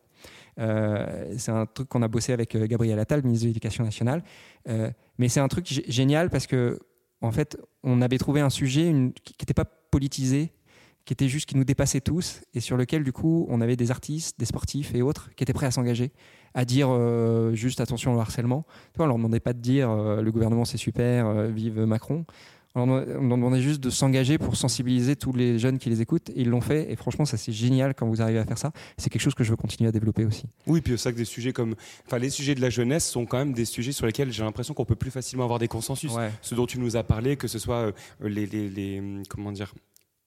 [0.58, 4.22] Euh, c'est un truc qu'on a bossé avec euh, Gabriel Attal, ministre de l'Éducation nationale.
[4.68, 6.78] Euh, mais c'est un truc gé- génial parce que,
[7.20, 8.92] en fait, on avait trouvé un sujet
[9.24, 10.52] qui n'était pas politisé,
[11.04, 13.90] qui était juste qui nous dépassait tous et sur lequel, du coup, on avait des
[13.90, 16.12] artistes, des sportifs et autres qui étaient prêts à s'engager,
[16.54, 16.88] à dire
[17.52, 18.64] juste attention au harcèlement.
[18.92, 22.24] Tu vois, on leur demandait pas de dire le gouvernement c'est super, vive Macron.
[22.76, 26.30] On leur demandait juste de s'engager pour sensibiliser tous les jeunes qui les écoutent.
[26.30, 26.90] Et ils l'ont fait.
[26.90, 28.72] Et franchement, ça c'est génial quand vous arrivez à faire ça.
[28.98, 30.44] C'est quelque chose que je veux continuer à développer aussi.
[30.66, 33.26] Oui, puis c'est vrai que des sujets comme, enfin, les sujets de la jeunesse sont
[33.26, 36.12] quand même des sujets sur lesquels j'ai l'impression qu'on peut plus facilement avoir des consensus.
[36.12, 36.30] Ouais.
[36.42, 39.72] Ce dont tu nous as parlé, que ce soit euh, les, les, les- comment dire,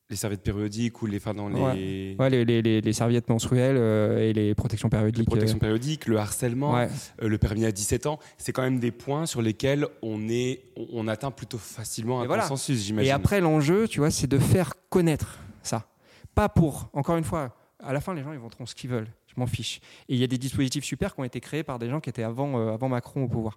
[0.09, 2.15] les serviettes périodiques ou les, enfin, dans les, Ouais.
[2.17, 5.25] Ouais, les, les- les- les serviettes menstruelles euh, et les protections périodiques.
[5.25, 6.87] protection euh, périodique, le harcèlement, Ouais.
[7.21, 10.61] euh, le permis à 17 ans, c'est quand même des points sur lesquels on est,
[10.93, 12.43] on, atteint plutôt facilement un Et voilà.
[12.43, 13.09] consensus, j'imagine.
[13.09, 15.87] Et après, l'enjeu, tu vois, c'est de faire connaître ça.
[16.35, 19.07] Pas pour, encore une fois, à la fin, les gens, ils voteront ce qu'ils veulent.
[19.27, 19.81] Je m'en fiche.
[20.09, 22.09] Et il y a des dispositifs super qui ont été créés par des gens qui
[22.09, 23.55] étaient avant, euh, avant Macron au pouvoir.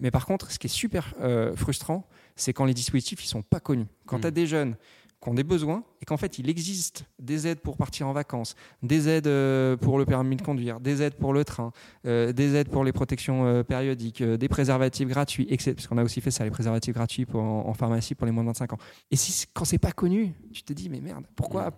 [0.00, 1.12] Mais par contre, ce qui est super
[1.56, 3.86] frustrant, c'est quand les dispositifs, ils sont pas connus.
[4.06, 4.76] Quand tu as des jeunes
[5.22, 8.56] qui ont des besoins et qu'en fait, il existe des aides pour partir en vacances,
[8.82, 11.72] des aides euh, pour le permis de conduire, des aides pour le train,
[12.06, 15.74] euh, des aides pour les protections euh, périodiques, euh, des préservatifs gratuits, etc.
[15.74, 18.32] Parce qu'on a aussi fait ça, les préservatifs gratuits pour- en, en pharmacie pour les
[18.32, 18.78] moins de 25 ans.
[19.12, 21.70] Et si, quand c'est pas connu, tu te dis, mais merde, pourquoi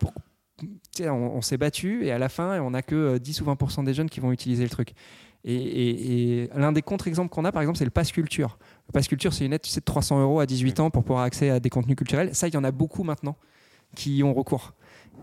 [0.93, 3.45] sais, on, on s'est battu et à la fin, on n'a que euh, 10 ou
[3.45, 4.93] 20% des jeunes qui vont utiliser le truc.
[5.47, 8.59] Et, et- et l'un des contre-exemples qu'on a, par exemple, c'est le pass culture.
[8.89, 11.05] Le pass culture, c'est une aide tu sais, de 300 euros à 18 ans pour
[11.05, 12.35] pouvoir accès à des contenus culturels.
[12.35, 13.37] Ça, il y en a beaucoup maintenant
[13.95, 14.75] qui y ont recours.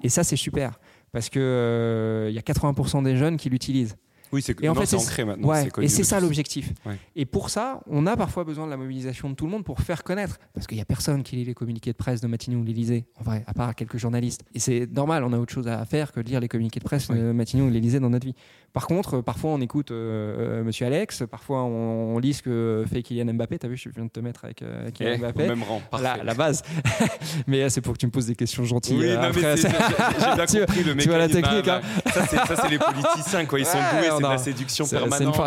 [0.03, 0.79] Et ça, c'est super
[1.11, 3.97] parce que euh, il y a 80% des jeunes qui l'utilisent.
[4.31, 5.47] Oui, c'est Et en fait, c'est ancré maintenant.
[5.49, 6.71] ouais, c'est connu et c'est ça l'objectif.
[6.85, 6.97] Ouais.
[7.15, 9.79] Et pour ça, on a parfois besoin de la mobilisation de tout le monde pour
[9.81, 10.39] faire connaître.
[10.53, 13.05] Parce qu'il n'y a personne qui lit les communiqués de presse de Matignon ou l'Élysée,
[13.19, 14.43] en vrai, à part quelques journalistes.
[14.53, 16.85] Et c'est normal, on a autre chose à faire que de lire les communiqués de
[16.85, 18.35] presse de Matignon ou l'Élysée dans notre vie.
[18.73, 22.85] Par contre, parfois on écoute euh, euh, Monsieur Alex, parfois on, on lit ce que
[22.89, 23.59] fait Kylian Mbappé.
[23.59, 25.43] T'as vu, je viens de te mettre avec euh, Kylian Eh, Mbappé.
[25.43, 26.61] au même rang, la, la base.
[27.47, 28.97] mais euh, c'est pour que tu me poses des questions gentilles.
[28.97, 29.57] Oui, euh, non, après.
[29.57, 31.67] j'ai bien Tu- compris le Tu vois la mécanisme, technique.
[31.67, 32.01] hein, hein.
[32.05, 33.59] bah, ça, c'est- ça, c'est les politiciens, quoi.
[33.59, 34.95] Ils sont doués, c'est de on la a- séduction c'est-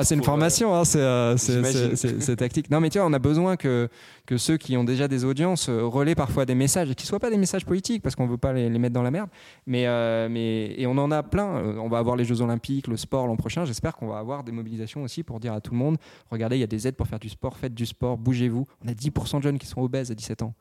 [0.04, 2.70] C'est une, formation, hein, c'est tactique.
[2.70, 3.88] Non, mais tu vois, on a besoin que,
[4.26, 7.08] que ceux qui ont déjà des audiences euh, relaient parfois des messages, et qui ne
[7.08, 9.10] soient pas des messages politiques, parce qu'on ne veut pas les, les mettre dans la
[9.10, 9.28] merde.
[9.66, 11.56] Mais, euh, mais, et on en a plein.
[11.56, 13.64] Euh, On va avoir les Jeux Olympiques, le sport l'an prochain.
[13.64, 15.96] J'espère qu'on va avoir des mobilisations aussi pour dire à tout le monde
[16.30, 18.66] regardez, il y a des aides pour faire du sport, faites du sport, bougez-vous.
[18.84, 20.54] On a 10% de jeunes qui sont obèses à 17 ans.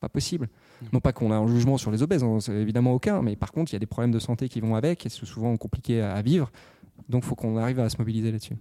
[0.00, 0.48] Pas possible.
[0.92, 3.72] Non pas qu'on a un jugement sur les obèses, hein, évidemment aucun, mais par contre,
[3.72, 6.20] il y a des problèmes de santé qui vont avec, et c'est souvent compliqué à
[6.20, 6.50] vivre.
[7.08, 8.56] Donc, il faut qu'on arrive à se mobiliser là-dessus.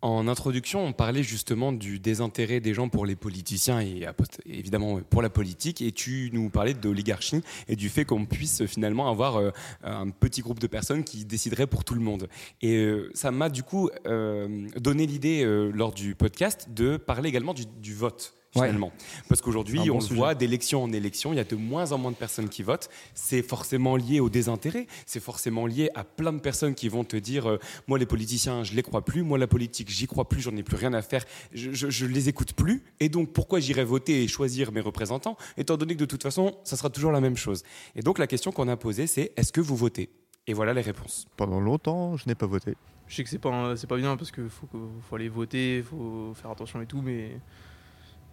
[0.00, 4.06] En introduction, on parlait justement du désintérêt des gens pour les politiciens et
[4.46, 5.82] évidemment pour la politique.
[5.82, 9.50] Et tu nous parlais de l'oligarchie et du fait qu'on puisse finalement avoir euh,
[9.82, 12.28] un petit groupe de personnes qui décideraient pour tout le monde.
[12.62, 17.54] Et euh, ça m'a du coup euh, donné l'idée lors du podcast de parler également
[17.54, 18.34] du vote.
[18.56, 18.66] Ouais.
[18.66, 18.92] Finalement.
[19.28, 21.98] Parce qu'aujourd'hui, bon on le voit, d'élection en élection, il y a de moins en
[21.98, 22.88] moins de personnes qui votent.
[23.14, 24.86] C'est forcément lié au désintérêt.
[25.04, 27.58] C'est forcément lié à plein de personnes qui vont te dire euh,
[27.88, 29.22] Moi, les politiciens, je les crois plus.
[29.22, 30.40] Moi, la politique, j'y crois plus.
[30.40, 31.24] J'en ai plus rien à faire.
[31.52, 32.84] Je, je, je les écoute plus.
[33.00, 36.56] Et donc, pourquoi j'irais voter et choisir mes représentants Étant donné que de toute façon,
[36.64, 37.64] ça sera toujours la même chose?
[37.96, 40.08] Et donc, la question qu'on a posée, c'est Est-ce que vous votez?
[40.46, 41.26] Et voilà les réponses.
[41.36, 42.74] Pendant longtemps, je n'ai pas voté.
[43.06, 44.66] Je sais que c'est pas, c'est pas bien parce qu'il faut,
[45.02, 47.38] faut aller voter, faut faire attention et tout, mais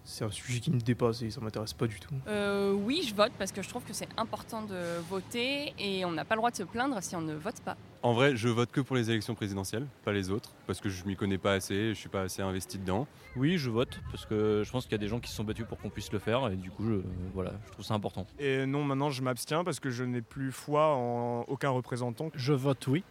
[0.06, 2.14] c'est un sujet qui me dépasse et ça m'intéresse pas du tout.
[2.28, 6.12] Euh, oui, je vote parce que je trouve que c'est important de voter et on
[6.12, 7.76] n'a pas le droit de se plaindre si on ne vote pas.
[8.02, 11.04] En vrai, je vote que pour les élections présidentielles, pas les autres, parce que je
[11.04, 13.08] m'y connais pas assez, je suis pas assez investi dedans.
[13.34, 15.44] Oui, je vote parce que je pense qu'il y a des gens qui se sont
[15.44, 17.00] battus pour qu'on puisse le faire et du coup, je,
[17.34, 18.26] voilà, je trouve ça important.
[18.38, 22.30] Et non, maintenant je m'abstiens parce que je n'ai plus foi en aucun représentant.
[22.34, 23.02] Je vote oui,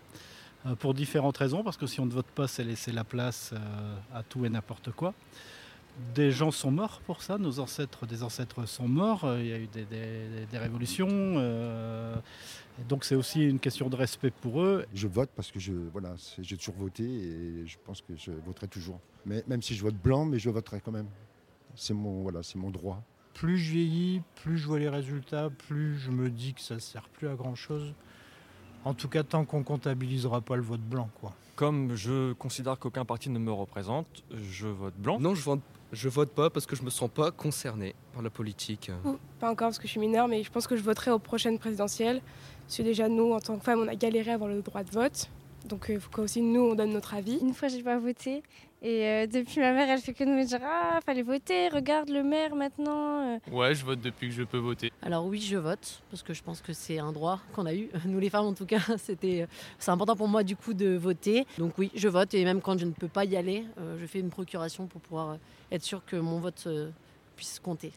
[0.65, 3.51] euh, pour différentes raisons, parce que si on ne vote pas, c'est laisser la place
[3.53, 5.13] euh, à tout et n'importe quoi.
[6.13, 9.53] Des gens sont morts pour ça, nos ancêtres, des ancêtres sont morts, euh, il y
[9.53, 12.15] a eu des, des- des révolutions, euh,
[12.89, 14.85] donc c'est aussi une question de respect pour eux.
[14.93, 18.67] Je vote parce que je voilà, j'ai toujours voté et je pense que je voterai
[18.67, 18.99] toujours.
[19.25, 21.07] Mais même si je vote blanc, mais je voterai quand même.
[21.75, 23.01] C'est mon voilà, c'est mon droit.
[23.33, 26.79] Plus je vieillis, plus je vois les résultats, plus je me dis que ça ne
[26.79, 27.93] sert plus à grand chose.
[28.83, 31.33] En tout cas, tant qu'on comptabilisera pas le vote blanc, quoi.
[31.55, 35.19] Comme je considère qu'aucun parti ne me représente, je vote blanc.
[35.19, 35.61] Non, je vote,
[35.95, 38.91] je vote pas parce que je me sens pas concerné par la politique.
[39.39, 41.57] Pas encore parce que je suis mineure, mais je pense que je voterai aux prochaines
[41.57, 42.21] présidentielles.
[42.65, 44.83] Parce que déjà, nous, en tant que femmes, on a galéré à avoir le droit
[44.83, 45.29] de vote.
[45.65, 47.37] Donc il faut qu'aussi nous, on donne notre avis.
[47.41, 48.43] Une fois, j'ai pas voté.
[48.81, 52.09] Et euh, depuis, ma mère, elle fait que de me dire Ah, fallait voter, regarde
[52.09, 53.33] le maire maintenant.
[53.33, 53.39] euh.
[53.51, 54.91] Ouais, je vote depuis que je peux voter.
[55.01, 57.89] Alors oui, je vote parce que je pense que c'est un droit qu'on a eu.
[58.05, 59.47] Nous les femmes en tout cas, c'était
[59.79, 61.47] c'est important pour moi du coup de voter.
[61.57, 64.05] Donc oui, je vote et même quand je ne peux pas y aller, euh, je
[64.05, 65.35] fais une procuration pour pouvoir euh,
[65.71, 66.91] être sûr que mon vote euh,
[67.35, 67.91] puisse compter.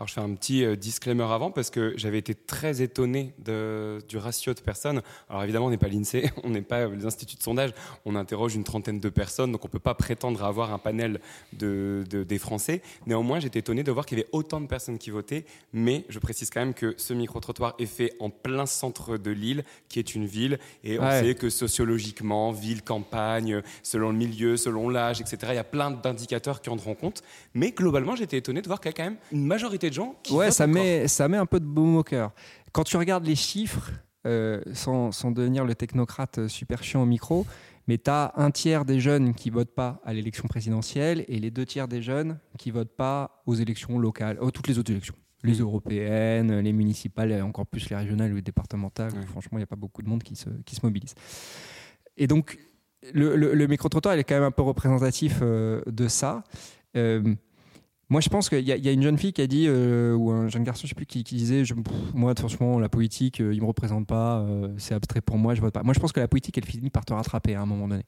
[0.00, 3.98] Alors je fais un petit euh, disclaimer avant parce que j'avais été très étonné de,
[4.08, 5.02] du ratio de personnes.
[5.28, 7.72] Alors évidemment, on n'est pas l'INSEE, on n'est pas les instituts de sondage,
[8.06, 11.20] on interroge une trentaine de personnes, donc on ne peut pas prétendre avoir un panel
[11.52, 12.80] de, de- des Français.
[13.06, 16.18] Néanmoins, j'étais étonné de voir qu'il y avait autant de personnes qui votaient, mais je
[16.18, 20.14] précise quand même que ce micro-trottoir est fait en plein centre de Lille, qui est
[20.14, 21.20] une ville, et on Ouais.
[21.22, 25.90] sait que sociologiquement, ville, campagne, selon le milieu, selon l'âge, etc., il y a plein
[25.90, 27.22] d'indicateurs qui en compte.
[27.52, 30.14] Mais globalement, j'étais étonné de voir qu'il y a quand même une majorité de gens
[30.22, 30.74] qui Ouais, ça encore.
[30.74, 32.32] met, ça met un peu de baume au cœur.
[32.72, 33.90] Quand tu regardes les chiffres,
[34.26, 37.46] euh, sans, sans devenir le technocrate euh, super chiant au micro,
[37.88, 41.50] mais tu as un tiers des jeunes qui votent pas à l'élection présidentielle et les
[41.50, 45.14] deux tiers des jeunes qui votent pas aux élections locales, oh, toutes les autres élections.
[45.42, 49.10] Les européennes, les municipales, et encore plus les régionales ou les départementales.
[49.16, 51.14] où Franchement, il n'y a pas beaucoup de monde qui se, qui se mobilise.
[52.18, 52.58] Et donc,
[53.14, 56.44] le, le- le micro-trottoir, il est quand même un peu représentatif euh, de ça.
[56.94, 57.34] Euh,
[58.10, 60.48] moi, je pense qu'il y, a- une jeune fille qui a dit, euh, ou un
[60.48, 61.62] jeune garçon, je sais plus, qui, disait
[62.12, 65.60] Moi, franchement, la politique, euh, il me représente pas, euh, c'est abstrait pour moi, je
[65.60, 65.82] vote pas.
[65.84, 68.04] Moi, je pense que la politique, elle finit par te rattraper à un moment donné,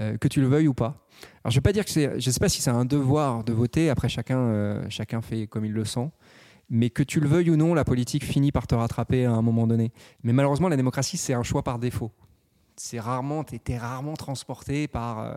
[0.00, 1.06] Euh, que tu le veuilles ou pas.
[1.44, 2.18] Alors, je vais pas dire que c'est.
[2.18, 5.72] Je sais pas si c'est un devoir de voter, après, chacun, chacun fait comme il
[5.72, 6.10] le sent.
[6.70, 9.42] Mais que tu le veuilles ou non, la politique finit par te rattraper à un
[9.42, 9.92] moment donné.
[10.24, 12.10] Mais malheureusement, la démocratie, c'est un choix par défaut.
[12.76, 15.36] C'est rarement, es rarement transporté par.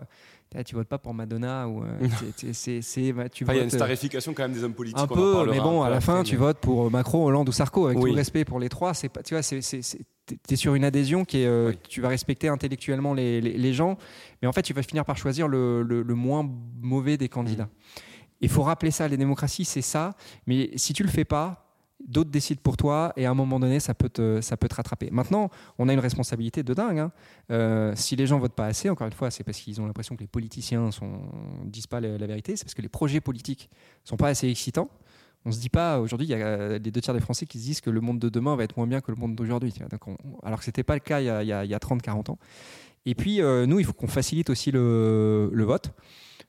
[0.56, 2.08] Ah, tu votes pas pour Madonna ou euh,
[2.52, 4.98] c'est, bah, tu Enfin, il y a une euh, starification quand même des hommes politiques.
[4.98, 7.48] un on en peu, mais bon, à la fin, tu votes pour euh, Macron, Hollande
[7.48, 7.86] ou Sarko.
[7.86, 8.14] Avec tout Oui.
[8.14, 10.00] respect pour les trois, c'est pas, tu vois, c'est, c'est, c'est-
[10.46, 13.98] t'es- sur une adhésion qui est, euh, tu vas respecter intellectuellement les, les- les gens,
[14.40, 16.48] mais en fait, tu vas finir par choisir le, le- le moins
[16.80, 17.64] mauvais des candidats.
[17.64, 18.00] Mmh.
[18.40, 20.14] Il faut rappeler ça, les démocraties, c'est ça.
[20.46, 21.67] Mais si tu le fais pas,
[22.06, 24.74] d'autres décident pour toi et à un moment donné, ça peut te, ça peut te
[24.76, 25.10] rattraper.
[25.10, 26.98] Maintenant, on a une responsabilité de dingue.
[26.98, 27.12] hein.
[27.50, 30.14] Euh, si les gens votent pas assez, encore une fois, c'est parce qu'ils ont l'impression
[30.16, 31.20] que les politiciens sont,
[31.64, 32.56] disent pas la, vérité.
[32.56, 33.68] C'est parce que les projets politiques
[34.04, 34.88] sont pas assez excitants.
[35.44, 37.58] On se dit pas aujourd'hui, il y a euh, les deux tiers des Français qui
[37.58, 39.72] se disent que le monde de demain va être moins bien que le monde d'aujourd'hui.
[40.42, 42.38] alors que c'était pas le cas il y a, a- a 30-40 ans.
[43.06, 45.92] Et puis euh, nous, il faut qu'on facilite aussi le vote.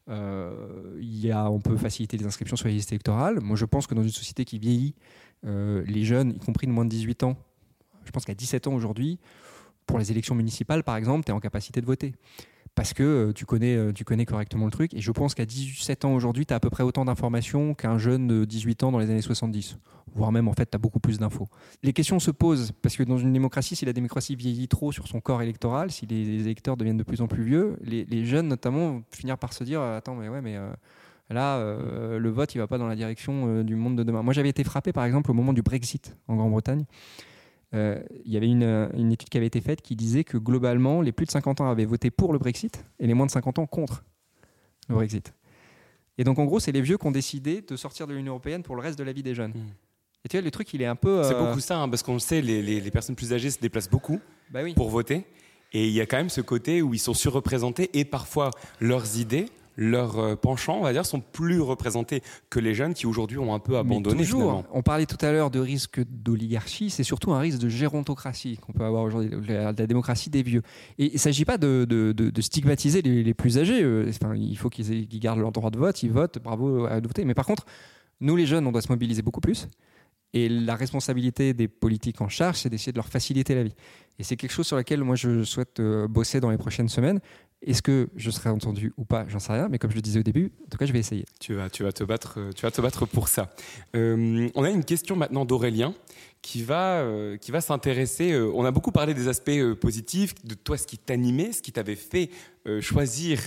[0.10, 3.40] Euh, y a, on peut faciliter les inscriptions sur les listes électorales.
[3.42, 4.96] Moi, je pense que dans une société qui vieillit,
[5.46, 7.38] euh, les jeunes, y compris de moins de 18 ans,
[8.06, 9.20] je pense qu'à 17 ans aujourd'hui,
[9.86, 12.16] pour les élections municipales, par exemple, tu es en capacité de voter.
[12.80, 14.94] Parce que euh, tu, connais, euh, tu connais correctement le truc.
[14.94, 17.98] Et je pense qu'à 17 ans aujourd'hui, tu as à peu près autant d'informations qu'un
[17.98, 19.78] jeune de 18 ans dans les années 70.
[20.16, 21.50] Voire même, en fait, tu as beaucoup plus d'infos.
[21.84, 25.10] Les questions se posent, parce que dans une démocratie, si la démocratie vieillit trop sur
[25.10, 28.92] son corps électoral, si les, électeurs deviennent de plus en plus vieux, les, jeunes notamment
[28.92, 30.56] vont finir par se dire Attends, mais ouais, mais.
[30.56, 30.72] euh,
[31.32, 31.60] Là,
[32.18, 34.24] le vote, il va pas dans la direction du monde de demain.
[34.24, 36.86] Moi, j'avais été frappé, par exemple, au moment du Brexit en Grande-Bretagne.
[37.76, 40.38] Euh, Il y avait une, euh, une étude qui avait été faite qui disait que
[40.38, 43.32] globalement, les plus de 50 ans avaient voté pour le Brexit et les moins de
[43.32, 44.04] 50 ans contre
[44.88, 45.34] le Brexit.
[46.18, 48.64] Et donc, en gros, c'est les vieux qui ont décidé de sortir de l'Union européenne
[48.64, 49.54] pour le reste de la vie des jeunes.
[50.26, 51.24] Et tu vois, le truc, il est un peu.
[51.24, 53.52] C'est euh, beaucoup ça, hein, parce qu'on le sait, les, les- les personnes plus âgées
[53.52, 54.20] se déplacent beaucoup
[54.52, 54.74] Bah oui.
[54.74, 55.26] pour voter.
[55.72, 58.50] Et il y a quand même ce côté où ils sont surreprésentés et parfois
[58.82, 59.46] leurs idées,
[59.82, 63.54] leurs euh, penchants, on va dire, sont plus représentés que les jeunes qui aujourd'hui ont
[63.56, 64.66] un peu abandonné toujours, finalement.
[64.74, 68.74] on parlait tout à l'heure de risque d'oligarchie, c'est surtout un risque de gérontocratie qu'on
[68.74, 70.62] peut avoir aujourd'hui, la, la démocratie des vieux.
[70.98, 73.82] Et il ne s'agit pas de, de- de- de stigmatiser les, les plus âgés.
[73.82, 77.24] euh, Enfin, il faut qu'ils gardent leur droit de vote, ils votent, bravo à voter.
[77.24, 77.66] Mais par contre,
[78.20, 79.68] nous les jeunes, on doit se mobiliser beaucoup plus.
[80.34, 83.74] Et la responsabilité des politiques en charge, c'est d'essayer de leur faciliter la vie.
[84.20, 87.20] Et c'est quelque chose sur lequel moi je souhaite euh, bosser dans les prochaines semaines.
[87.62, 89.68] Est-ce que je serai entendu ou pas J'en sais rien.
[89.68, 91.26] Mais comme je le disais au début, en tout cas, je vais essayer.
[91.42, 93.50] Tu vas, tu vas te battre, tu vas te battre pour ça.
[93.96, 95.94] Euh, on a une question maintenant d'Aurélien
[96.42, 98.32] qui va, euh, qui va s'intéresser.
[98.32, 101.62] euh, on a beaucoup parlé des aspects euh, positifs, de toi, ce qui t'animait, ce
[101.62, 102.30] qui t'avait fait
[102.66, 103.40] euh, choisir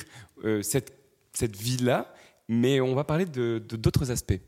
[0.44, 0.92] euh, cette,
[1.32, 2.12] cette vie-là,
[2.48, 4.38] mais on va parler de de- d'autres aspects.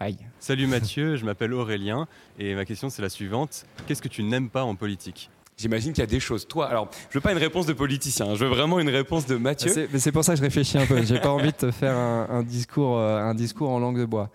[0.00, 0.16] Aïe.
[0.40, 2.08] Salut Mathieu, je m'appelle Aurélien
[2.40, 3.66] et ma question c'est la suivante.
[3.86, 5.30] Qu'est-ce que tu n'aimes pas en politique?
[5.62, 6.46] J'imagine qu'il y a des choses.
[6.48, 9.26] Toi, alors, je veux pas une réponse de politicien, hein, je veux vraiment une réponse
[9.26, 9.70] de Mathieu.
[9.72, 11.02] C'est mais c'est pour ça que je réfléchis un peu.
[11.04, 14.04] J'ai pas envie de te faire un, un discours, euh, un discours en langue de
[14.04, 14.30] bois.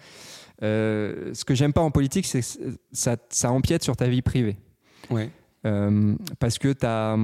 [0.63, 2.47] Euh, ce que j'aime pas en politique, c'est que
[2.91, 4.57] ça, ça empiète sur ta vie privée.
[5.09, 5.29] Ouais.
[5.65, 7.17] Euh, parce que as,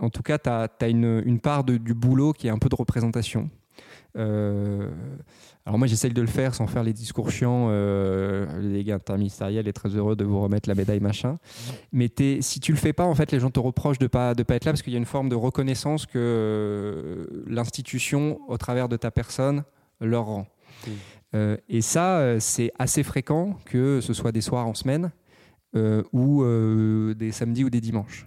[0.00, 2.68] en tout cas, tu as, une, une part de- du boulot qui est un peu
[2.68, 3.48] de représentation.
[4.16, 4.88] Euh,
[5.64, 7.68] alors moi, j'essaye de le faire sans faire les discours chiants.
[7.70, 11.38] Euh, les gars interministériels est très heureux de vous remettre la médaille machin.
[11.92, 14.42] Mais si tu le fais pas, en fait, les gens te reprochent de pas de
[14.42, 18.56] pas être là parce qu'il y a une forme de reconnaissance que euh, l'institution, au
[18.58, 19.64] travers de ta personne,
[20.00, 20.46] leur rend.
[21.34, 25.10] Euh, et ça, c'est assez fréquent que ce soit des soirs en semaine
[25.74, 28.26] euh, ou euh, des samedis ou des dimanches.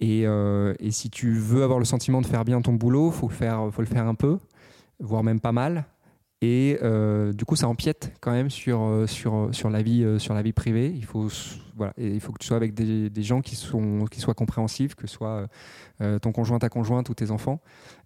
[0.00, 3.34] Et, et si tu veux avoir le sentiment de faire bien ton boulot, faut le
[3.34, 4.38] faire, faut le faire un peu,
[5.00, 5.84] voire même pas mal.
[6.42, 10.18] Et euh, du coup, ça empiète quand même sur, euh, sur, sur, la, vie, euh,
[10.18, 10.92] sur la vie privée.
[10.94, 11.28] Il faut,
[11.74, 14.34] voilà, et il faut que tu sois avec des, des gens qui, sont, qui soient
[14.34, 15.48] compréhensifs, que ce soit
[16.02, 17.60] euh, ton conjoint, ta conjointe ou tes enfants,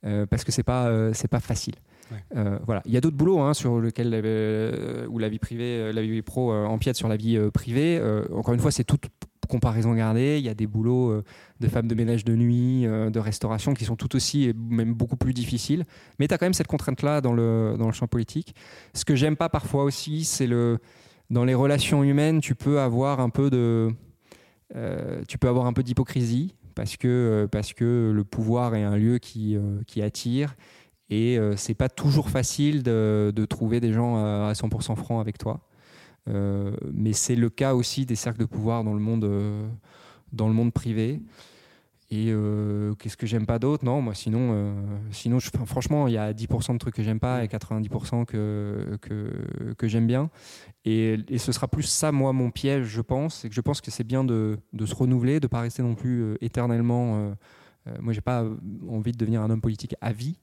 [0.05, 1.75] euh, parce que c'est pas, euh, c'est pas facile.
[2.13, 2.19] Ouais.
[2.37, 2.83] Euh, voilà.
[2.85, 6.03] Il y a d'autres boulots hein, sur lequel euh, où la vie privée, euh, la
[6.03, 7.99] vie pro euh, empiète sur la vie euh, privée.
[8.01, 9.09] Euh, encore une fois, c'est toute
[9.49, 10.39] comparaison gardée.
[10.39, 11.25] Il y a des boulots euh,
[11.61, 14.95] de femmes de ménage de nuit, euh, de restauration qui sont tout aussi et même
[14.95, 15.85] beaucoup plus difficiles.
[16.19, 18.55] Mais tu as quand même cette contrainte-là dans le, dans le champ politique.
[18.95, 20.79] Ce que j'aime pas parfois aussi, c'est le
[21.31, 23.91] dans les relations humaines, tu peux avoir un peu de
[24.75, 28.97] euh, tu peux avoir un peu d'hypocrisie parce que, parce que le pouvoir est un
[28.97, 30.55] lieu qui, qui attire
[31.11, 35.68] et c'est pas toujours facile de, de trouver des gens à 100% francs avec toi.
[36.29, 39.67] Euh, mais c'est le cas aussi des cercles de pouvoir dans le monde, euh,
[40.33, 41.21] dans le monde privé.
[42.11, 43.85] Et euh, qu'est-ce que j'aime pas d'autre?
[43.85, 44.73] Non, moi sinon, euh,
[45.11, 48.97] sinon je- franchement, il y a 10% de trucs que j'aime pas et 90% que,
[49.03, 50.31] que, que j'aime bien.
[50.87, 53.37] Et, et ce sera plus ça, moi, mon piège, je pense.
[53.41, 55.95] C'est que je pense que c'est bien de, de se renouveler, de pas rester non
[55.95, 57.35] plus euh, éternellement.
[58.01, 58.45] moi, j'ai pas
[58.89, 60.39] envie de devenir un homme politique à vie.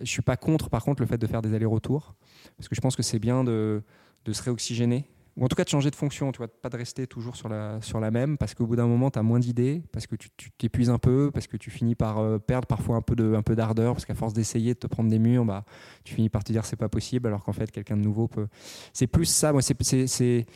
[0.00, 2.14] Je suis pas contre, par contre, le fait de faire des allers-retours,
[2.58, 3.82] parce que je pense que c'est bien de,
[4.26, 6.76] de se réoxygéner, ou en tout cas de changer de fonction, tu vois, pas de
[6.76, 9.38] rester toujours sur la, sur la même, parce qu'au bout d'un moment, tu as moins
[9.38, 12.96] d'idées, parce que tu t'épuises un peu, parce que tu finis par euh, perdre parfois
[12.96, 15.44] un peu de- un peu d'ardeur, parce qu'à force d'essayer de te prendre des murs,
[15.44, 15.64] bah,
[16.04, 18.48] tu finis par te dire c'est pas possible, alors qu'en fait, quelqu'un de nouveau peut.
[18.92, 19.76] C'est plus ça, moi, c'est.
[20.06, 20.46] c'est-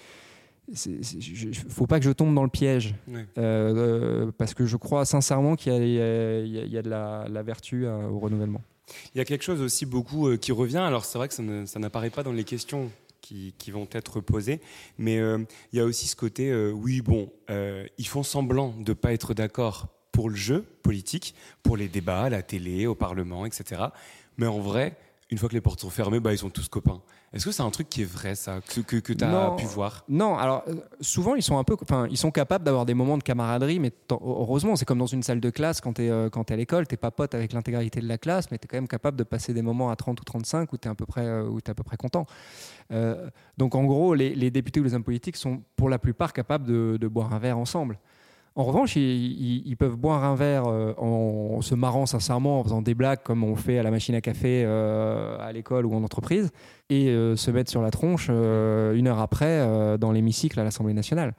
[1.68, 5.56] faut pas que je tombe dans le piège euh, euh, parce que je crois sincèrement
[5.56, 8.62] qu'il y a, il y y a- de la, la vertu euh, au renouvellement.
[9.14, 10.76] Il y a quelque chose aussi beaucoup qui revient.
[10.78, 11.34] Alors c'est vrai que
[11.66, 14.60] ça n'apparaît pas dans les questions qui, vont être posées,
[14.98, 15.38] mais euh,
[15.72, 18.94] il y a aussi ce côté, euh, oui, bon, euh, ils font semblant de ne
[18.94, 23.46] pas être d'accord pour le jeu politique, pour les débats, à la télé, au Parlement,
[23.46, 23.82] etc.
[24.36, 24.96] Mais en vrai,
[25.30, 27.02] une fois que les portes sont fermées, bah, ils sont tous copains.
[27.32, 30.04] Est-ce que c'est un truc qui est vrai, ça, que, que, tu as pu voir?
[30.08, 33.16] Non, alors euh, souvent ils sont un peu, enfin ils sont capables d'avoir des moments
[33.16, 36.54] de camaraderie, mais heureusement c'est comme dans une salle de classe quand tu es, t'es
[36.54, 38.88] à l'école, t'es pas pote avec l'intégralité de la classe, mais tu es quand même
[38.88, 41.24] capable de passer des moments à 30 ou 35 où tu es à peu près,
[41.24, 42.26] euh, où t'es à peu près content.
[42.90, 46.32] Euh, donc en gros, les, les députés ou les hommes politiques sont pour la plupart
[46.32, 48.00] capables de, de boire un verre ensemble.
[48.56, 52.94] En revanche, ils, peuvent boire un verre euh, en, se marrant sincèrement, en faisant des
[52.94, 56.50] blagues comme on fait à la machine à café euh, à l'école ou en entreprise,
[56.88, 61.34] et euh, se mettre sur la tronche une heure après dans l'hémicycle à l'Assemblée nationale.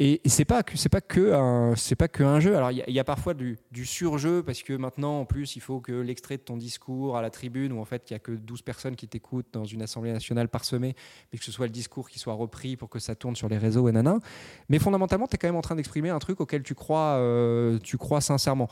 [0.00, 2.56] Et, et c'est pas que c'est pas que c'est pas que un jeu.
[2.56, 5.80] Alors il y, a- parfois du, du surjeu parce que maintenant en plus il faut
[5.80, 8.30] que l'extrait de ton discours à la tribune où en fait il y a que
[8.30, 10.94] 12 personnes qui t'écoutent dans une assemblée nationale parsemée,
[11.32, 13.58] mais que ce soit le discours qui soit repris pour que ça tourne sur les
[13.58, 14.20] réseaux et nanan.
[14.68, 17.78] Mais fondamentalement tu es quand même en train d'exprimer un truc auquel tu crois euh,
[17.82, 18.68] tu crois sincèrement.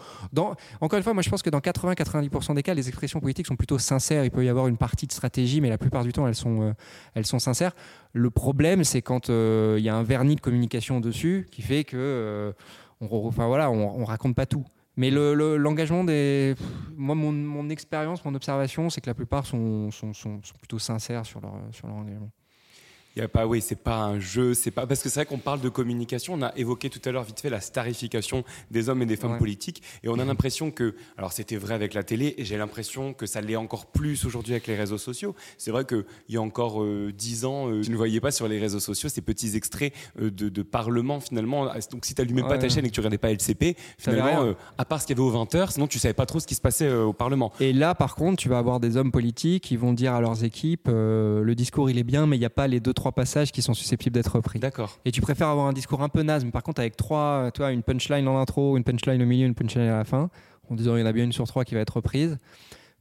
[0.80, 3.56] Encore une fois, moi je pense que dans 80-90% des cas les expressions politiques sont
[3.56, 4.24] plutôt sincères.
[4.24, 6.62] Il peut y avoir une partie de stratégie, mais la plupart du temps elles sont
[6.62, 6.72] euh,
[7.14, 7.72] elles sont sincères.
[8.12, 11.00] Le problème, c'est quand euh, il y a un vernis de communication
[11.50, 12.52] qui fait que, euh,
[13.00, 14.64] on, enfin voilà, on, on raconte pas tout.
[14.96, 16.54] Mais le- le- l'engagement des,
[16.96, 20.78] moi, mon, mon expérience, mon observation, c'est que la plupart sont, sont, sont- sont plutôt
[20.78, 22.30] sincères sur leur, sur leur engagement.
[23.16, 25.26] Il y a pas, oui, c'est pas un jeu, c'est pas parce que c'est vrai
[25.26, 26.34] qu'on parle de communication.
[26.34, 29.32] On a évoqué tout à l'heure vite fait la starification des hommes et des femmes
[29.32, 29.38] Ouais.
[29.38, 33.14] politiques, et on a l'impression que, alors c'était vrai avec la télé, et j'ai l'impression
[33.14, 35.34] que ça l'est encore plus aujourd'hui avec les réseaux sociaux.
[35.56, 38.30] C'est vrai que il y a encore euh, dix ans, euh, tu ne voyais pas
[38.30, 41.64] sur les réseaux sociaux ces petits extraits euh, de, de parlement finalement.
[41.90, 42.58] Donc si tu n'allumais pas Ouais.
[42.58, 45.20] ta chaîne et que tu regardais pas LCP, finalement, euh, à part ce qu'il y
[45.20, 47.50] avait aux 20 h sinon tu savais pas trop ce qui se passait au parlement.
[47.60, 50.44] Et là, par contre, tu vas avoir des hommes politiques qui vont dire à leurs
[50.44, 53.52] équipes le discours il est bien, mais il n'y a pas les deux trois passages
[53.52, 54.58] qui sont susceptibles d'être repris.
[54.58, 54.98] D'accord.
[55.04, 57.72] Et tu préfères avoir un discours un peu naze, mais par contre avec trois, toi,
[57.72, 60.30] une punchline en intro, une punchline au milieu, une punchline à la fin,
[60.70, 62.38] en disant il y en a bien une sur trois qui va être reprise,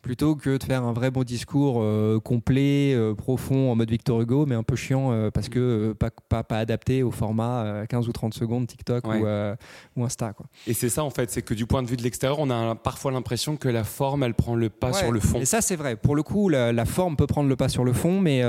[0.01, 4.21] plutôt que de faire un vrai bon discours euh, complet, euh, profond, en mode Victor
[4.21, 7.85] Hugo, mais un peu chiant euh, parce que pas, pas, pas adapté au format euh,
[7.87, 9.19] 15 ou 30 secondes TikTok Ouais.
[9.19, 10.33] ou, ou Insta.
[10.33, 10.45] Quoi.
[10.67, 12.75] Et c'est ça en fait, c'est que du point de vue de l'extérieur, on a
[12.75, 14.93] parfois l'impression que la forme, elle prend le pas Ouais.
[14.93, 15.39] sur le fond.
[15.39, 15.95] Et ça, c'est vrai.
[15.95, 18.43] Pour le coup, la, la forme peut prendre le pas sur le fond, mais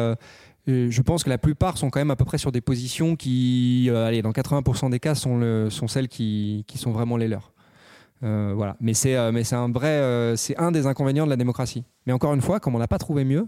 [0.66, 3.87] je pense que la plupart sont quand même à peu près sur des positions qui,
[3.88, 7.29] euh, allez, dans 80% des cas, sont, le- sont celles qui, qui sont vraiment les
[7.29, 7.52] leurs.
[8.22, 8.76] Euh, voilà.
[8.81, 11.85] Mais c'est euh, un vrai, euh, c'est un des inconvénients de la démocratie.
[12.07, 13.46] Mais encore une fois, comme on n'a pas trouvé mieux,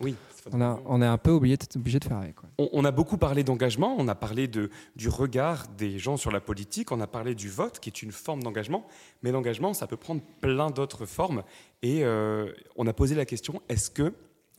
[0.00, 0.14] Oui.
[0.52, 2.36] on a on est un peu obligé obligé de faire avec.
[2.36, 2.48] quoi.
[2.58, 6.30] On, on a beaucoup parlé d'engagement, on a parlé de, du regard des gens sur
[6.30, 8.86] la politique, on a parlé du vote, qui est une forme d'engagement,
[9.22, 11.42] mais l'engagement, ça peut prendre plein d'autres formes.
[11.82, 14.14] Et euh, on a posé la question, est-ce que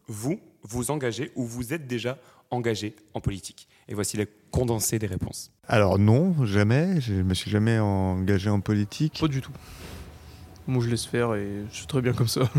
[0.08, 2.18] vous vous engagez ou vous êtes déjà
[2.50, 5.52] engagé en politique Et voici le condensé des réponses.
[5.68, 7.00] Alors non, jamais.
[7.02, 9.18] Je me suis jamais engagé en politique.
[9.20, 9.52] Pas du tout.
[10.68, 12.42] Moi, je laisse faire et je suis très bien comme ça.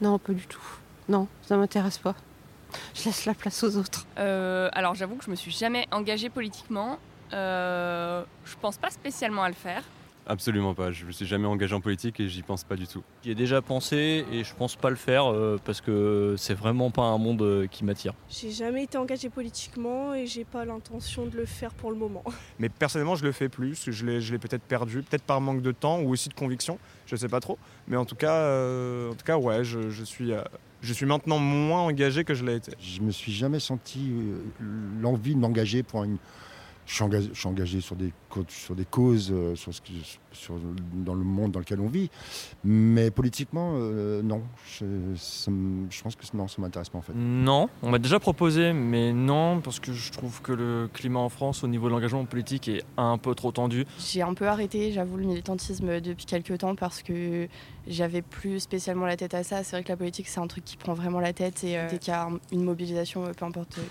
[0.00, 0.60] Non, pas du tout.
[1.08, 2.16] Non, ça m'intéresse pas.
[2.92, 4.04] Je laisse la place aux autres.
[4.18, 6.98] Euh, alors j'avoue que je me suis jamais engagée politiquement.
[7.32, 9.84] Euh, je pense pas spécialement à le faire.
[10.26, 10.92] Absolument pas.
[10.92, 13.02] Je me suis jamais engagé en politique et j'y pense pas du tout.
[13.24, 16.90] J'y ai déjà pensé et je pense pas le faire euh, parce que c'est vraiment
[16.90, 18.14] pas un monde euh, qui m'attire.
[18.28, 22.22] J'ai jamais été engagée politiquement et j'ai pas l'intention de le faire pour le moment.
[22.58, 23.90] Mais personnellement, je le fais plus.
[23.90, 26.78] Je l'ai, je l'ai peut-être perdu, peut-être par manque de temps ou aussi de conviction.
[27.06, 27.58] Je sais pas trop.
[27.88, 30.42] Mais en tout cas, euh, en tout cas, ouais, je, je suis, euh,
[30.82, 32.72] je suis maintenant moins engagé que je l'ai été.
[32.80, 34.38] Je me suis jamais senti euh,
[35.00, 36.18] l'envie de m'engager pour une.
[36.84, 39.80] Je suis engagé, je suis engagé sur des co- sur des causes, euh, sur ce
[39.80, 39.92] que-
[40.32, 40.54] sur-
[40.94, 42.10] dans le monde dans lequel on vit,
[42.64, 44.42] mais politiquement, euh, non.
[44.66, 44.84] Je,
[45.16, 47.12] ça me- je pense que non, ça m'intéresse pas en fait.
[47.14, 51.28] Non, on m'a déjà proposé, mais non, parce que je trouve que le climat en
[51.28, 53.86] France au niveau de l'engagement politique est un peu trop tendu.
[54.00, 57.46] J'ai un peu arrêté, j'avoue, le militantisme depuis quelques temps parce que
[57.86, 59.62] j'avais plus spécialement la tête à ça.
[59.62, 61.88] C'est vrai que la politique, c'est un truc qui prend vraiment la tête et euh,
[61.88, 63.82] dès qu'il y a un- une mobilisation, peu importe euh,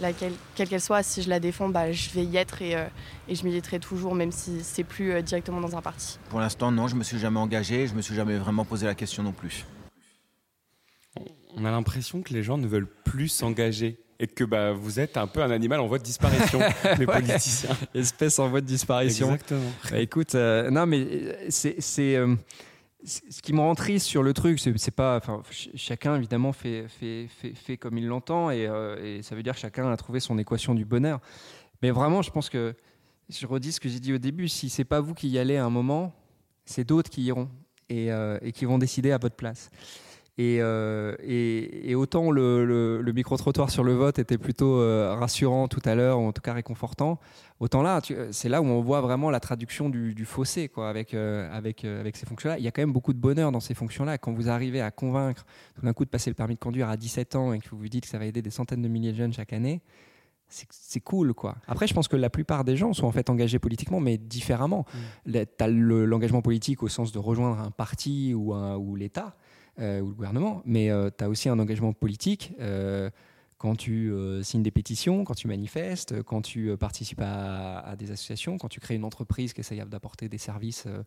[0.00, 2.84] laquelle, quelle qu'elle soit, si je la défends, bah, je vais y être et, euh,
[3.28, 6.18] et je militerai toujours, même si c'est plus euh, directement dans un parti.
[6.30, 8.94] Pour l'instant, non, je me suis jamais engagé, je me suis jamais vraiment posé la
[8.94, 9.64] question non plus.
[11.56, 15.16] On a l'impression que les gens ne veulent plus s'engager et que bah, vous êtes
[15.16, 16.60] un peu un animal en voie de disparition,
[16.98, 17.20] les Ouais.
[17.20, 17.76] politiciens.
[17.94, 19.26] Espèce en voie de disparition.
[19.26, 19.70] Exactement.
[19.90, 22.16] Bah, écoute, euh, non, mais c'est.
[23.04, 25.16] Ce qui me rend triste sur le truc, c'est pas.
[25.16, 29.54] Enfin, ch- chacun évidemment fait, fait, fait, comme il l'entend et, euh, ça veut dire
[29.54, 31.20] que chacun a trouvé son équation du bonheur.
[31.82, 32.74] Mais vraiment, je pense que
[33.28, 34.48] je redis ce que j'ai dit au début.
[34.48, 36.12] Si c'est pas vous qui y allez à un moment,
[36.64, 37.48] c'est d'autres qui iront
[37.88, 39.70] et, euh, et qui vont décider à votre place.
[40.40, 45.12] Et, euh, et- et autant le, le- le micro-trottoir sur le vote était plutôt euh,
[45.18, 47.18] rassurant tout à l'heure, ou en tout cas réconfortant,
[47.58, 50.88] autant là, tu- c'est là où on voit vraiment la traduction du, du fossé quoi,
[50.90, 52.56] avec, euh, avec, euh, avec ces fonctions-là.
[52.58, 54.16] Il y a quand même beaucoup de bonheur dans ces fonctions-là.
[54.16, 56.96] Quand vous arrivez à convaincre tout d'un coup de passer le permis de conduire à
[56.96, 59.10] 17 ans et que vous vous dites que ça va aider des centaines de milliers
[59.10, 59.80] de jeunes chaque année,
[60.48, 61.56] c'est- cool quoi.
[61.66, 64.86] Après, je pense que la plupart des gens sont en fait engagés politiquement, mais différemment.
[65.26, 69.36] Tu as l'engagement politique au sens de rejoindre un parti ou, un- ou l'État
[69.78, 73.10] euh, ou le gouvernement, mais tu as aussi un engagement politique euh,
[73.58, 78.12] quand tu euh, signes des pétitions, quand tu manifestes, quand tu euh, participes à, des
[78.12, 81.02] associations, quand tu crées une entreprise qui essaye d'apporter des services euh,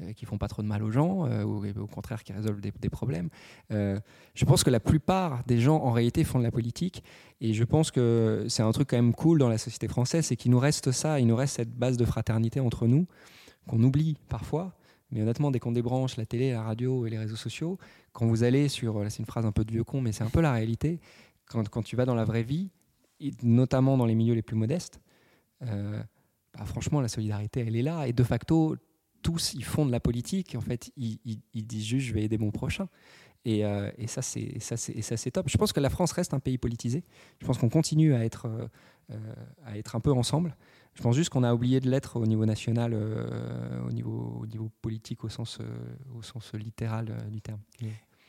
[0.00, 2.60] euh, qui font pas trop de mal aux gens, euh, ou au contraire qui résolvent
[2.60, 3.28] des, problèmes.
[3.70, 4.00] Euh,
[4.34, 7.04] je pense que la plupart des gens en réalité font de la politique,
[7.42, 10.36] et je pense que c'est un truc quand même cool dans la société française, c'est
[10.36, 13.06] qu'il nous reste ça, il nous reste cette base de fraternité entre nous
[13.66, 14.72] qu'on oublie parfois.
[15.12, 17.78] Mais honnêtement, dès qu'on débranche la télé, la radio et les réseaux sociaux,
[18.12, 20.24] quand vous allez sur, là c'est une phrase un peu de vieux con, mais c'est
[20.24, 21.00] un peu la réalité,
[21.46, 22.70] quand, quand tu vas dans la vraie vie,
[23.20, 25.00] et notamment dans les milieux les plus modestes,
[25.62, 26.02] euh,
[26.56, 28.06] bah, franchement, la solidarité, elle est là.
[28.06, 28.76] Et de facto,
[29.22, 30.54] tous, ils font de la politique.
[30.56, 32.88] En fait, ils, ils- disent juste, je vais aider mon prochain.
[33.44, 35.48] Et, euh, et ça, c'est top.
[35.48, 37.04] Je pense que la France reste un pays politisé.
[37.40, 38.46] Je pense qu'on continue à être,
[39.10, 39.34] euh,
[39.64, 40.56] à être un peu ensemble.
[40.94, 44.46] Je pense juste qu'on a oublié de l'être au niveau national, euh, au, niveau, au
[44.46, 45.64] niveau politique, au sens, euh,
[46.18, 47.60] au sens littéral euh, du terme.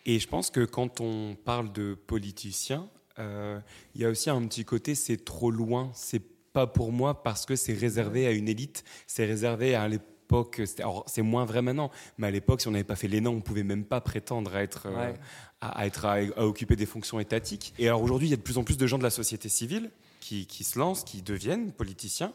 [0.06, 2.88] Et je pense que quand on parle de politiciens,
[3.20, 3.60] euh,
[3.96, 6.22] il y a aussi un petit côté, c'est trop loin, c'est
[6.54, 10.62] pas pour moi parce que c'est réservé à une élite, c'est réservé à l'époque,
[11.08, 13.64] c'est moins vrai maintenant, mais à l'époque, si on n'avait pas fait l'ENA, on pouvait
[13.64, 15.14] même pas prétendre à être, Ouais.
[15.62, 17.74] à, à être à, à occuper des fonctions étatiques.
[17.80, 19.50] Et alors aujourd'hui, il y a de plus en plus de gens de la société
[19.50, 19.92] civile
[20.22, 22.32] qui, se lancent, qui deviennent politiciens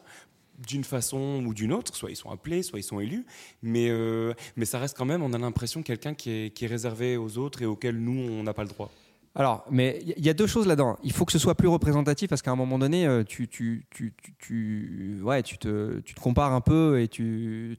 [0.59, 3.26] d'une façon ou d'une autre, soit ils sont appelés, soit ils sont élus,
[3.62, 7.39] mais, euh, mais ça reste quand même, on a l'impression, quelqu'un qui est, réservé aux
[7.39, 8.91] autres et auquel nous, on n'a pas le droit.
[9.34, 10.97] Alors, mais il y a deux choses là-dedans.
[11.05, 13.84] Il faut que ce soit plus représentatif parce qu'à un moment donné, euh, tu, tu,
[13.91, 17.76] tu, tu, ouais, te, tu te compares un peu et tu-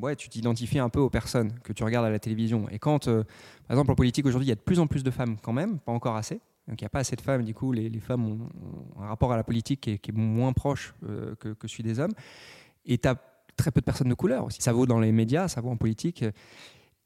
[0.00, 2.66] ouais, tu t'identifies un peu aux personnes que tu regardes à la télévision.
[2.70, 3.24] Et quand, euh,
[3.68, 5.52] par exemple, en politique aujourd'hui, il y a de plus en plus de femmes quand
[5.52, 6.40] même, pas encore assez.
[6.68, 9.32] Donc il n'y a pas assez de femmes, du coup, les, femmes ont, un rapport
[9.32, 12.12] à la politique qui est, qui est moins proche euh, que, que celui des hommes.
[12.84, 13.16] Et tu as
[13.56, 14.60] très peu de personnes de couleur aussi.
[14.60, 16.24] Ça vaut dans les médias, ça vaut en politique.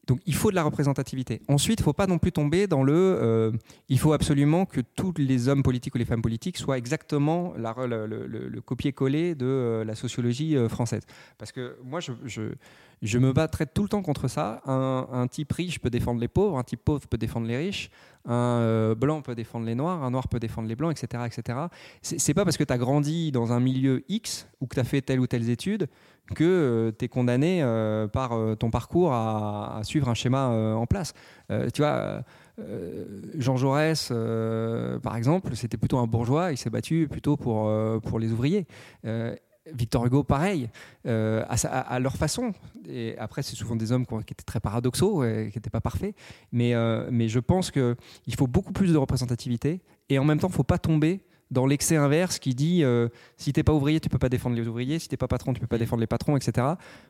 [0.06, 1.40] Donc il faut de la représentativité.
[1.46, 3.52] Ensuite, il ne faut pas non plus tomber dans le euh,
[3.88, 8.06] il faut absolument que tous les hommes politiques ou les femmes politiques soient exactement le,
[8.06, 11.02] le- le- le copier-coller de euh, la sociologie euh, française.
[11.38, 14.62] Parce que moi, je, me battrai tout le temps contre ça.
[14.66, 17.90] Un, un type riche peut défendre les pauvres, un type pauvre peut défendre les riches,
[18.26, 21.24] un blanc peut défendre les noirs, un noir peut défendre les blancs, etc.
[21.26, 21.58] etc.
[22.02, 24.84] C'est pas parce que tu as grandi dans un milieu X ou que tu as
[24.84, 25.88] fait telle ou telle étude
[26.34, 30.86] que tu es condamné euh, par euh, ton parcours à, suivre un schéma euh, en
[30.86, 31.14] place.
[31.50, 32.22] Euh, tu vois,
[32.58, 33.04] euh,
[33.36, 37.98] Jean Jaurès, euh, par exemple, c'était plutôt un bourgeois, il s'est battu plutôt pour, euh,
[37.98, 38.66] pour les ouvriers.
[39.04, 39.34] Euh,
[39.74, 40.70] Victor Hugo, pareil,
[41.06, 42.52] euh, à, leur façon.
[42.88, 46.14] Et après, c'est souvent des hommes qui, étaient très paradoxaux, euh, qui n'étaient pas parfaits.
[46.52, 47.96] Mais, euh, mais je pense qu'il
[48.36, 49.80] faut beaucoup plus de représentativité.
[50.08, 51.20] Et en même temps, il ne faut pas tomber
[51.50, 54.66] dans l'excès inverse qui dit euh, si t'es pas ouvrier, tu peux pas défendre les
[54.68, 56.66] ouvriers, si t'es pas patron, tu peux pas défendre les patrons, etc.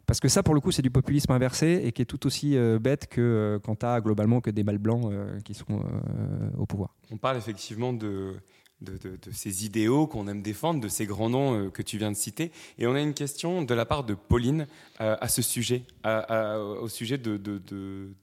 [0.07, 2.57] Parce que ça, pour le coup, c'est du populisme inversé et qui est tout aussi
[2.57, 5.67] euh, bête que euh, quand tu as globalement que des mâles blancs euh, qui sont
[5.81, 6.95] euh, au pouvoir.
[7.11, 8.35] On parle effectivement de,
[8.81, 12.11] de, de- de ces idéaux qu'on aime défendre, de ces grands noms que tu viens
[12.11, 12.51] de citer.
[12.79, 14.67] Et on a une question de la part de Pauline
[14.99, 17.37] à ce sujet, à- à- au sujet de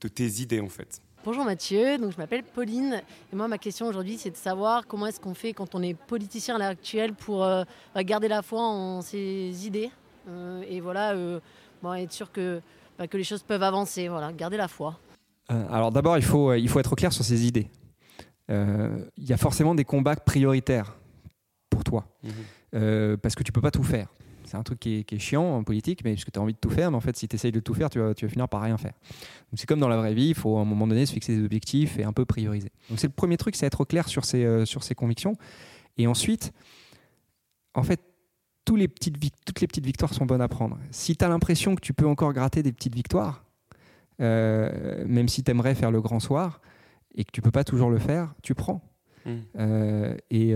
[0.08, 1.00] tes idées en fait.
[1.28, 5.06] Bonjour Mathieu, donc je m'appelle Pauline et moi ma question aujourd'hui c'est de savoir comment
[5.06, 7.64] est-ce qu'on fait quand on est politicien à l'heure actuelle pour euh,
[7.94, 9.90] bah, garder la foi en ses idées
[10.26, 11.38] euh, et voilà euh,
[11.82, 12.62] bon, être sûr que,
[12.98, 14.98] bah, que les choses peuvent avancer, voilà, garder la foi.
[15.52, 17.68] Euh, alors d'abord, il faut, il faut être clair sur ses idées.
[18.50, 20.96] Euh, Il y a forcément des combats prioritaires
[21.68, 22.06] pour toi.
[22.74, 24.08] Euh, parce que tu peux pas tout faire.
[24.48, 26.42] C'est un truc qui est, qui est chiant en politique, mais parce que tu as
[26.42, 28.14] envie de tout faire, mais en fait, si tu essayes de tout faire, tu vas,
[28.14, 28.94] tu vas finir par rien faire.
[29.50, 31.36] Donc c'est comme dans la vraie vie, il faut à un moment donné se fixer
[31.36, 32.70] des objectifs et un peu prioriser.
[32.88, 35.34] Donc c'est le premier truc, c'est être clair sur ses, euh, sur ses convictions.
[35.96, 36.52] Et ensuite,
[37.74, 38.00] en fait,
[38.64, 40.78] tous les petites vic- toutes les petites victoires sont bonnes à prendre.
[40.90, 43.44] Si tu as l'impression que tu peux encore gratter des petites victoires,
[44.20, 46.60] euh, même si tu aimerais faire le grand soir
[47.14, 48.82] et que tu peux pas toujours le faire, tu prends.
[49.24, 49.30] Mm.
[49.58, 50.54] Euh, et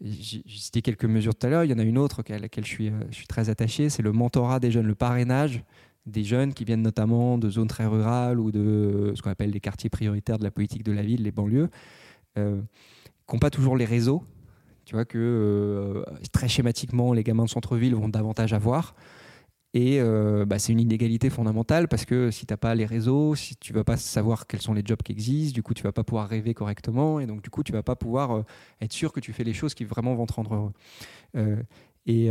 [0.00, 1.64] j'ai cité quelques mesures tout à l'heure.
[1.64, 3.88] Il y en a une autre à laquelle je suis, euh, je suis très attaché,
[3.88, 5.62] c'est le mentorat des jeunes, le parrainage
[6.06, 9.60] des jeunes qui viennent notamment de zones très rurales ou de ce qu'on appelle les
[9.60, 11.68] quartiers prioritaires de la politique de la ville, les banlieues,
[12.38, 12.60] euh,
[13.28, 14.22] qui n'ont pas toujours les réseaux.
[14.86, 18.94] Tu vois que euh, très schématiquement, les gamins de centre-ville vont davantage avoir.
[19.74, 23.34] Et euh, bah, c'est une inégalité fondamentale parce que si tu n'as pas les réseaux,
[23.34, 25.92] si tu vas pas savoir quels sont les jobs qui existent, du coup tu vas
[25.92, 28.42] pas pouvoir rêver correctement et donc du coup tu vas pas pouvoir euh,
[28.80, 30.72] être sûr que tu fais les choses qui vraiment vont te rendre heureux.
[31.36, 31.62] Euh,
[32.06, 32.28] et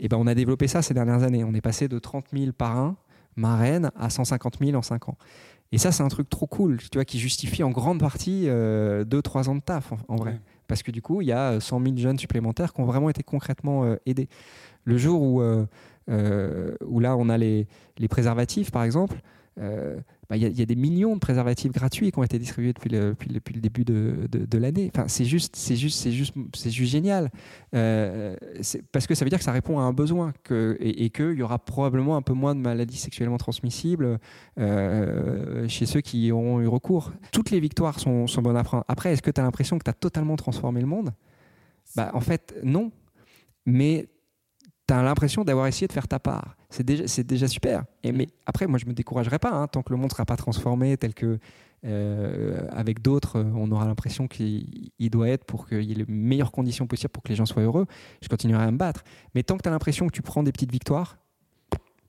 [0.00, 1.44] et ben on a développé ça ces dernières années.
[1.44, 2.94] On est passé de 30 000 parrains,
[3.36, 5.16] marraines à 150 000 en 5 ans.
[5.72, 9.48] Et ça c'est un truc trop cool, tu vois, qui justifie en grande partie 2-3
[9.48, 10.32] ans de taf en, en vrai.
[10.32, 10.40] Ouais.
[10.68, 13.22] Parce que du coup il y a 100 000 jeunes supplémentaires qui ont vraiment été
[13.22, 14.28] concrètement aidés.
[14.84, 15.42] Le jour où
[16.08, 17.66] où là on a les,
[18.08, 19.20] préservatifs par exemple,
[19.60, 19.96] euh,
[20.28, 23.14] bah, il y, a- des millions de préservatifs gratuits qui ont été distribués depuis le,
[23.60, 24.90] début de, l'année.
[24.92, 27.30] Enfin, c'est juste, c'est juste, c'est juste, c'est juste génial.
[27.74, 28.36] Euh,
[28.90, 31.34] parce que ça veut dire que ça répond à un besoin que, et, et qu'il
[31.34, 34.18] y aura probablement un peu moins de maladies sexuellement transmissibles
[34.58, 37.12] euh, chez ceux qui auront eu recours.
[37.30, 38.84] Toutes les victoires sont, sont bonnes à prendre.
[38.88, 41.12] Après, est-ce que tu as l'impression que tu as totalement transformé le monde?
[41.96, 42.90] Bah, En fait, non.
[43.66, 44.08] Mais
[44.86, 46.56] tu as l'impression d'avoir essayé de faire ta part.
[46.70, 47.84] C'est déjà, super.
[48.04, 50.36] Mais après, moi, je me découragerai pas hein, tant que le monde ne sera pas
[50.36, 51.38] transformé tel que,
[51.84, 56.06] euh, avec d'autres, on aura l'impression qu'il il doit être pour qu'il y ait les
[56.06, 57.86] meilleures conditions possibles pour que les gens soient heureux.
[58.22, 59.04] Je continuerai à me battre.
[59.34, 61.18] Mais tant que tu as l'impression que tu prends des petites victoires,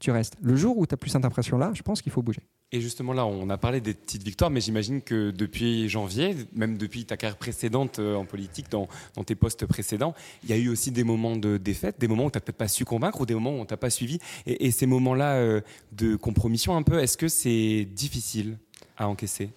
[0.02, 0.36] tu restes.
[0.42, 2.42] Le jour où tu as plus cette impression-là, je pense qu'il faut bouger.
[2.72, 6.78] Et justement là, on a parlé des petites victoires, mais j'imagine que depuis janvier, même
[6.78, 8.88] depuis ta carrière précédente euh, en politique, dans,
[9.26, 10.14] tes postes précédents,
[10.44, 12.58] il y a eu aussi des moments de défaite, des moments où tu n'as peut-être
[12.58, 14.20] pas su convaincre ou des moments où on t'a pas suivi.
[14.46, 15.62] Et, ces moments-là euh,
[15.94, 18.58] de compromission un peu, est-ce que c'est difficile
[18.98, 19.52] à encaisser?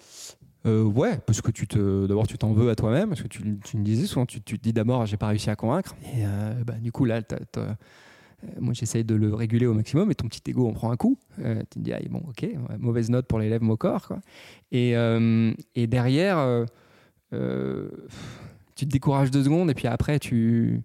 [0.67, 4.07] Euh, ouais, parce que d'abord tu t'en veux à toi-même, parce que tu, me disais
[4.07, 7.05] souvent, tu, te dis d'abord j'ai pas réussi à convaincre, et euh, bah, du coup
[7.05, 7.77] là, t'as- t'as-
[8.61, 11.19] moi j'essaye de le réguler au maximum, et ton petit ego en prend un coup.
[11.41, 12.47] Euh, tu te dis ah, bon ok,
[12.79, 14.21] mauvaise note pour l'élève corps quoi.
[14.73, 16.65] Et, euh, et derrière, euh,
[17.33, 17.91] euh,
[18.75, 20.83] tu te décourages deux secondes, et puis après tu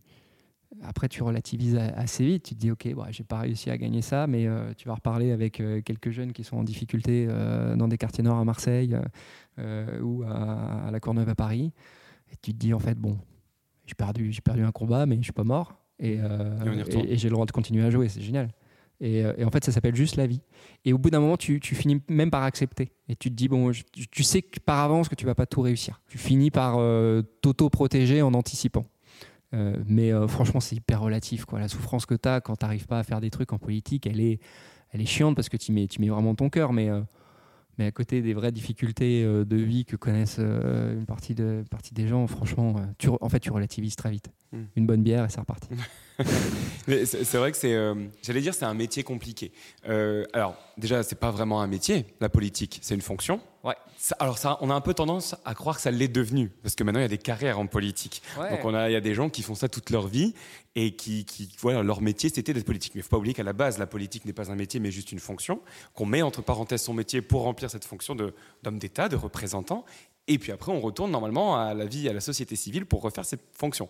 [0.82, 2.44] après, tu relativises assez vite.
[2.44, 4.96] Tu te dis, OK, bon, j'ai pas réussi à gagner ça, mais euh, tu vas
[4.96, 8.46] reparler avec euh, quelques jeunes qui sont en difficulté euh, dans des quartiers nord à
[8.46, 9.02] Marseille euh,
[9.60, 11.72] euh, ou à, la Courneuve à Paris.
[12.32, 13.18] Et tu te dis, en fait, bon,
[13.86, 15.83] j'ai perdu, perdu un combat, mais je suis pas mort.
[16.00, 18.10] Et, euh, Et j'ai le droit de continuer à jouer.
[18.10, 18.50] C'est génial.
[19.00, 20.42] Et, euh, et en fait, ça s'appelle juste la vie.
[20.86, 22.92] Et au bout d'un moment, tu, tu finis même par accepter.
[23.10, 25.46] Et tu te dis, bon, je- tu, sais que par avance que tu vas pas
[25.46, 26.02] tout réussir.
[26.08, 28.86] Tu finis par euh, t'auto-protéger en anticipant.
[29.54, 31.46] Euh, mais franchement, c'est hyper relatif.
[31.46, 31.60] Quoi.
[31.60, 34.08] La souffrance que tu as quand tu n'arrives pas à faire des trucs en politique,
[34.08, 34.40] elle est,
[34.92, 36.74] elle est chiante parce que tu mets, tu mets vraiment ton cœur.
[36.74, 36.90] Mais,
[37.78, 41.60] mais à côté des vraies difficultés euh, de vie que connaissent euh, une, partie de,
[41.60, 44.30] une partie des gens, franchement, euh, tu, en fait, tu relativises très vite.
[44.52, 44.58] Mm.
[44.76, 45.70] Une bonne bière et c'est reparti.
[46.86, 49.54] C'est vrai que c'est, euh, j'allais dire, c'est un métier compliqué.
[49.88, 53.40] Euh, alors, déjà, c'est pas vraiment un métier, la politique, c'est une fonction.
[53.64, 53.76] Ouais.
[53.98, 56.76] Ça- alors ça, on a un peu tendance à croire que ça l'est devenu, parce
[56.76, 58.22] que maintenant il y a des carrières en politique.
[58.38, 58.50] Ouais.
[58.50, 60.34] Donc on a, il y a des gens qui font ça toute leur vie
[60.76, 62.96] et qui, qui voilà, leur métier c'était d'être politique.
[62.96, 64.92] Mais il faut pas oublier qu'à la base, la politique n'est pas un métier, mais
[64.92, 65.62] juste une fonction
[65.94, 69.86] qu'on met entre parenthèses son métier pour remplir cette fonction de d'homme d'État, de représentant.
[70.28, 73.24] Et puis après, on retourne normalement à la vie, à la société civile pour refaire
[73.26, 73.88] cette fonction.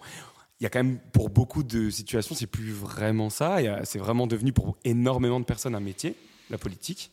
[0.63, 3.57] Il y a quand même pour beaucoup de situations, c'est plus vraiment ça.
[3.83, 6.15] C'est vraiment devenu pour énormément de personnes un métier,
[6.49, 7.11] la politique.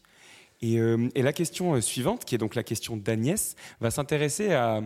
[0.62, 4.52] Et, euh, et la question euh, suivante, qui est donc la question d'Agnès, va s'intéresser
[4.52, 4.84] à,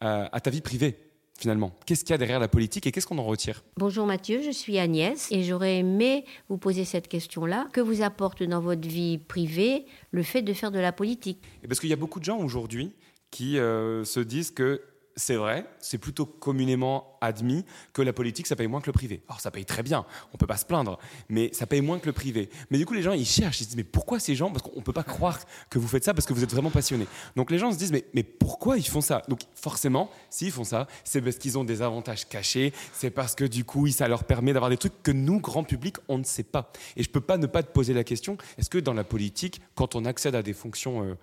[0.00, 0.96] à- à ta vie privée,
[1.38, 1.76] finalement.
[1.84, 3.62] Qu'est-ce qu'il y a derrière la politique et qu'est-ce qu'on en retire?
[3.76, 7.68] Bonjour Mathieu, je suis Agnès et j'aurais aimé vous poser cette question-là.
[7.74, 11.42] Que vous apporte dans votre vie privée le fait de faire de la politique?
[11.62, 12.92] Et Parce qu'il y a beaucoup de gens aujourd'hui
[13.30, 14.80] qui euh, se disent que
[15.16, 17.64] c'est vrai, c'est plutôt communément admis
[17.94, 19.22] que la politique, ça paye moins que le privé.
[19.28, 20.04] Alors ça paye très bien,
[20.34, 20.98] on peut pas se plaindre,
[21.30, 22.50] mais ça paye moins que le privé.
[22.70, 24.62] Mais du coup, les gens, ils cherchent, ils se disent, mais pourquoi ces gens Parce
[24.62, 25.40] qu'on peut pas croire
[25.70, 27.06] que vous faites ça parce que vous êtes vraiment passionné.
[27.34, 29.22] Donc les gens se disent, mais, mais pourquoi ils font ça?
[29.28, 33.44] Donc forcément, s'ils font ça, c'est parce qu'ils ont des avantages cachés, c'est parce que
[33.44, 36.42] du coup, ça leur permet d'avoir des trucs que nous, grand public, on ne sait
[36.42, 36.70] pas.
[36.94, 39.62] Et je peux pas ne pas te poser la question, est-ce que dans la politique,
[39.74, 41.02] quand on accède à des fonctions...
[41.04, 41.14] euh,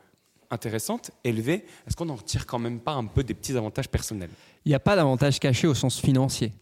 [0.53, 4.29] intéressante, élevée, est-ce qu'on n'en retire quand même pas un peu des petits avantages personnels?
[4.65, 6.53] Il n'y a pas d'avantage caché au sens financier.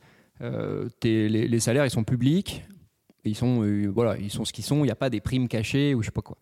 [0.41, 2.63] Euh, les, salaires, ils sont publics.
[3.23, 4.79] Ils sont, euh, voilà, ils sont ce qu'ils sont.
[4.79, 6.37] Il n'y a pas des primes cachées ou je sais pas quoi.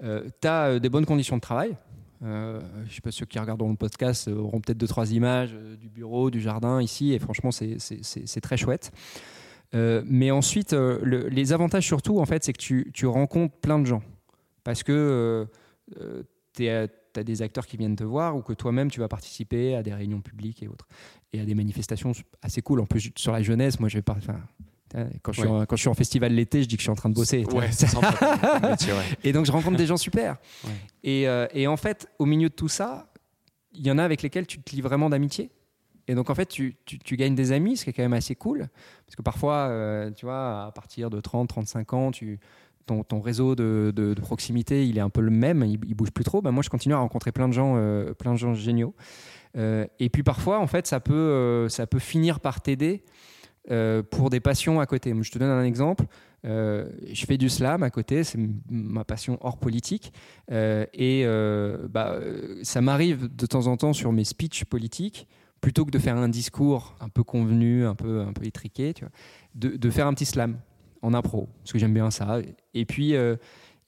[0.00, 1.76] tu as des bonnes conditions de travail.
[2.24, 5.50] Euh, je sais pas ceux qui regardent le podcast euh, auront peut-être deux trois images
[5.54, 8.92] euh, du bureau, du jardin ici, et franchement c'est- très chouette.
[9.74, 13.54] Euh, mais ensuite, euh, le- les avantages surtout, en fait, c'est que tu, tu rencontres
[13.56, 14.02] plein de gens.
[14.62, 15.46] Parce que
[16.54, 16.88] tu as
[17.24, 20.20] des acteurs qui viennent te voir ou que toi-même tu vas participer à des réunions
[20.20, 20.88] publiques et autres.
[21.32, 22.80] Et à des manifestations assez cool.
[22.80, 24.16] En plus, sur la jeunesse, moi je vais pas.
[25.22, 25.60] quand je, suis Ouais.
[25.62, 27.14] en, quand je suis en festival l'été, je dis que je suis en train de
[27.14, 27.44] bosser.
[27.46, 28.92] Ouais, métier.
[29.24, 30.36] Et donc je rencontre des gens super.
[31.02, 33.12] Et, euh, et en fait, au milieu de tout ça,
[33.72, 35.50] il y en a avec lesquels tu te lis vraiment d'amitié.
[36.06, 38.12] Et donc en fait, tu, tu- tu gagnes des amis, ce qui est quand même
[38.12, 38.68] assez cool.
[39.06, 42.38] Parce que parfois, euh, tu vois, à partir de 30, 35 ans, tu,
[42.86, 46.42] ton, réseau de, proximité, il est un peu le même, il, il bouge plus trop.
[46.42, 48.94] Ben, moi, je continue à rencontrer plein de gens, euh, plein de gens géniaux.
[49.56, 53.04] Euh, et puis parfois, en fait, ça peut, euh, ça peut finir par t'aider
[54.10, 55.14] pour des passions à côté.
[55.18, 56.04] Je te donne un exemple.
[56.44, 60.12] Je fais du slam à côté, c'est ma passion hors politique.
[60.50, 61.24] Et
[61.88, 62.18] bah,
[62.62, 65.26] ça m'arrive de temps en temps sur mes speeches politiques,
[65.62, 68.92] plutôt que de faire un discours un peu convenu, un peu, un peu étriqué,
[69.54, 70.58] de faire un petit slam
[71.04, 72.38] en impro, parce que j'aime bien ça.
[72.72, 73.36] Et puis, euh,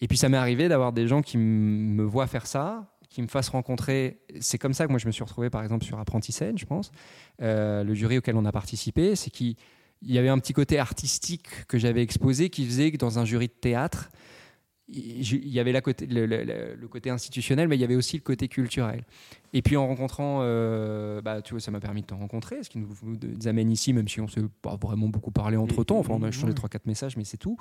[0.03, 3.27] et puis ça m'est arrivé d'avoir des gens qui me voient faire ça, qui me
[3.27, 4.21] fassent rencontrer.
[4.41, 6.67] C'est comme ça que moi je me suis retrouvé par exemple sur Apprenti Scène, je
[6.67, 6.93] pense.
[7.41, 9.57] Euh, le jury auquel on a participé, c'est qu'il
[10.03, 13.25] il y avait un petit côté artistique que j'avais exposé qui faisait que dans un
[13.25, 14.11] jury de théâtre,
[14.89, 17.97] il y avait la côté, le, le- le- le côté institutionnel, mais il y avait
[17.97, 19.05] aussi le côté culturel.
[19.53, 22.71] Et puis en rencontrant, euh, bah, tu vois, ça m'a permis de te rencontrer, ce
[22.71, 25.83] qui nous, nous amène ici, même si on ne s'est pas vraiment beaucoup parlé entre
[25.83, 25.99] temps.
[25.99, 27.57] Enfin, on a échangé trois, quatre messages, mais c'est tout.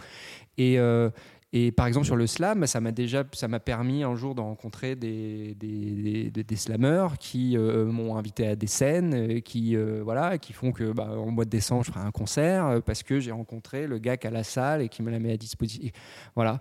[0.57, 1.09] Et, euh,
[1.57, 4.41] et par exemple sur le slam, ça m'a déjà, ça m'a permis un jour de
[4.41, 10.37] rencontrer des, des, slammeurs qui euh, m'ont invité à des scènes, euh, qui euh, voilà,
[10.37, 13.31] qui font que bah, en mois de décembre je ferai un concert parce que j'ai
[13.31, 15.89] rencontré le gars qui a la salle et qui me la met à disposition.
[16.35, 16.59] Voilà.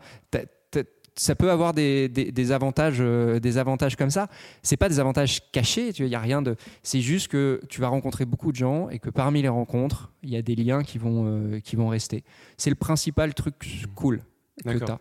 [1.17, 4.29] Ça peut avoir des, avantages, euh, des avantages comme ça.
[4.63, 6.55] C'est pas des avantages cachés, tu y a rien de.
[6.85, 10.31] C'est juste que tu vas rencontrer beaucoup de gens et que parmi les rencontres, il
[10.31, 12.23] y a des liens qui vont, qui vont rester.
[12.57, 13.55] C'est le principal truc
[13.97, 14.23] cool
[14.63, 15.01] que tu as,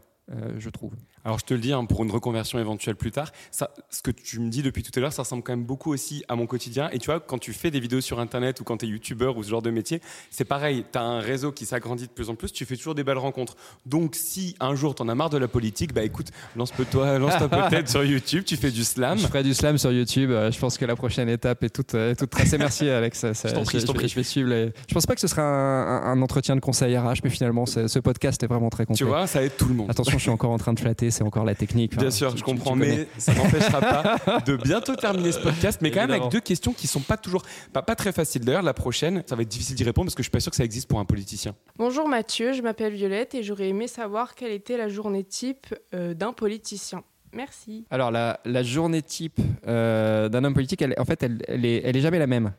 [0.58, 0.96] je trouve.
[1.26, 4.12] Alors je te le dis, hein, pour une reconversion éventuelle plus tard, ça, ce que
[4.12, 6.46] tu me dis depuis tout à l'heure, ça ressemble quand même beaucoup aussi à mon
[6.46, 6.90] quotidien.
[6.92, 9.38] Et tu vois, quand tu fais des vidéos sur Internet ou quand tu es youtubeur
[9.38, 10.02] ou ce genre de métier,
[10.32, 12.96] c'est pareil, tu as un réseau qui s'agrandit de plus en plus, tu fais toujours
[12.96, 13.56] des belles rencontres.
[13.86, 17.34] Donc si un jour tu en as marre de la politique, bah écoute, lance-toi lance
[17.70, 19.18] peut-être sur YouTube, tu fais du slam.
[19.18, 20.30] Je ferai du slam sur YouTube.
[20.32, 22.58] euh, Je pense que la prochaine étape est toute, euh, toute tracée.
[22.58, 23.22] Merci Alex.
[23.22, 24.08] Je prie, je vais- prie.
[24.10, 26.98] je vais suivre les- Je pense pas que ce sera un, un- entretien de conseil
[26.98, 28.98] RH, mais finalement, ce, ce podcast est vraiment très complet.
[28.98, 29.90] Tu vois, ça aide tout le monde.
[29.90, 31.92] Attention, je suis encore en train de flatter, c'est encore la technique.
[31.96, 32.98] Bien Enfin, sûr, tu- je tu- tu comprends, connais.
[32.98, 36.74] mais ça n'empêchera pas de bientôt terminer ce podcast, mais quand même avec deux questions
[36.74, 38.44] qui sont pas toujours, pas, pas très faciles.
[38.44, 40.50] D'ailleurs, la prochaine, ça va être difficile d'y répondre parce que je suis pas sûr
[40.50, 41.56] que ça existe pour un politicien.
[41.78, 46.14] Bonjour Mathieu, je m'appelle Violette et j'aurais aimé savoir quelle était la journée type euh,
[46.14, 47.04] d'un politicien.
[47.32, 47.86] Merci.
[47.90, 51.82] Alors, la, la journée type euh, d'un homme politique, elle, en fait, elle, elle, est,
[51.84, 52.54] elle est jamais la même.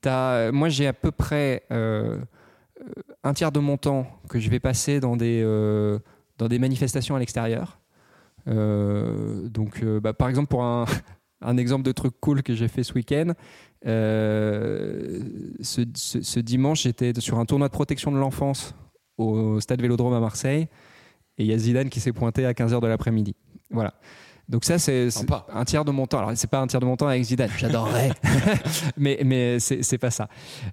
[0.00, 2.16] T'as- moi, j'ai à peu près euh,
[2.80, 2.84] euh,
[3.24, 5.98] un tiers de mon temps que je vais passer dans des, euh,
[6.38, 7.78] dans des manifestations à l'extérieur.
[8.48, 10.84] Euh, donc, euh, bah, par exemple, pour un,
[11.40, 13.32] un exemple de truc cool que j'ai fait ce week-end,
[13.86, 15.20] euh,
[15.60, 18.74] ce, ce- ce dimanche, j'étais sur un tournoi de protection de l'enfance
[19.18, 20.68] au stade Vélodrome à Marseille.
[21.38, 23.34] Et il y a Zidane qui s'est pointé à 15h de l'après-midi.
[23.70, 23.94] Voilà.
[24.48, 25.08] Donc ça, c'est
[25.52, 26.18] un tiers de mon temps.
[26.18, 28.10] Alors, c'est pas un tiers de mon temps avec Zidane, j'adorerais.
[28.96, 30.28] mais mais c'est pas ça.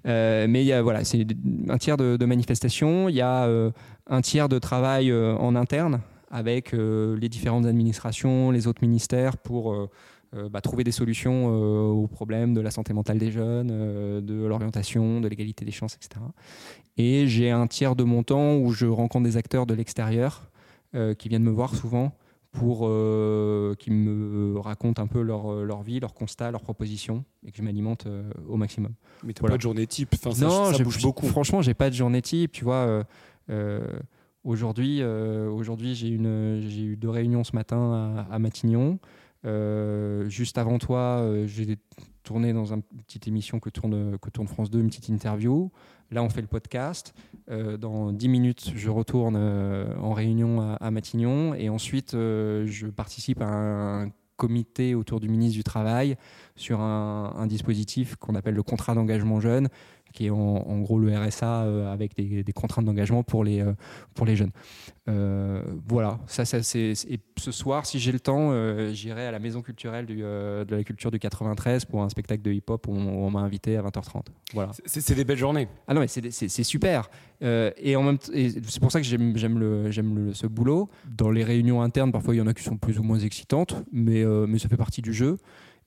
[0.06, 1.26] Euh, mais il y a, voilà, c'est
[1.68, 3.08] un tiers de, de manifestations.
[3.08, 3.72] Il y a euh,
[4.08, 6.00] un tiers de travail en interne
[6.30, 9.72] avec euh, les différentes administrations, les autres ministères pour...
[9.72, 9.88] euh,
[10.36, 14.20] euh, bah, trouver des solutions euh, aux problèmes de la santé mentale des jeunes, euh,
[14.20, 16.20] de l'orientation, de l'égalité des chances, etc.
[16.96, 20.50] Et j'ai un tiers de mon temps où je rencontre des acteurs de l'extérieur
[21.18, 22.12] qui viennent me voir souvent
[22.52, 22.82] pour
[23.78, 27.62] qui me racontent un peu leur, leur, vie, leurs constats, leurs propositions et que je
[27.62, 28.06] m'alimente
[28.48, 28.92] au maximum.
[29.24, 31.26] Mais tu n'as pas de journée type enfin, Non, ça, bouge beaucoup.
[31.26, 32.52] Franchement, j'ai pas de journée type.
[32.52, 33.02] Tu vois,
[34.44, 38.98] aujourd'hui, aujourd'hui j'ai eu deux réunions ce matin à, Matignon.
[39.44, 41.76] Euh, juste avant toi, euh, j'ai
[42.22, 45.70] tourné dans une petite émission que tourne, France 2, une petite interview.
[46.10, 47.14] Là, on fait le podcast.
[47.50, 51.54] Euh, dans 10 minutes, je retourne en réunion à, Matignon.
[51.54, 56.16] Et ensuite, je participe à un, comité autour du ministre du Travail
[56.56, 59.68] sur un dispositif qu'on appelle le contrat d'engagement jeune,
[60.14, 63.72] qui est en, gros le RSA euh, avec des, contraintes d'engagement pour les, euh,
[64.14, 64.52] pour les jeunes.
[65.08, 66.92] Euh, voilà, ça, ça c'est.
[67.10, 68.52] Et ce soir, si j'ai le temps,
[68.92, 72.52] j'irai à la maison culturelle du, de la culture du 93 pour un spectacle de
[72.52, 74.26] hip-hop où on, m'a invité à 20h30.
[74.54, 74.70] Voilà.
[74.86, 75.68] C'est des belles journées.
[75.88, 77.10] Ah non, mais c'est super.
[77.42, 80.88] et en même c'est pour ça que j'aime le, j'aime ce boulot.
[81.06, 83.84] Dans les réunions internes, parfois il y en a qui sont plus ou moins excitantes,
[83.92, 85.38] mais, mais ça fait partie du jeu.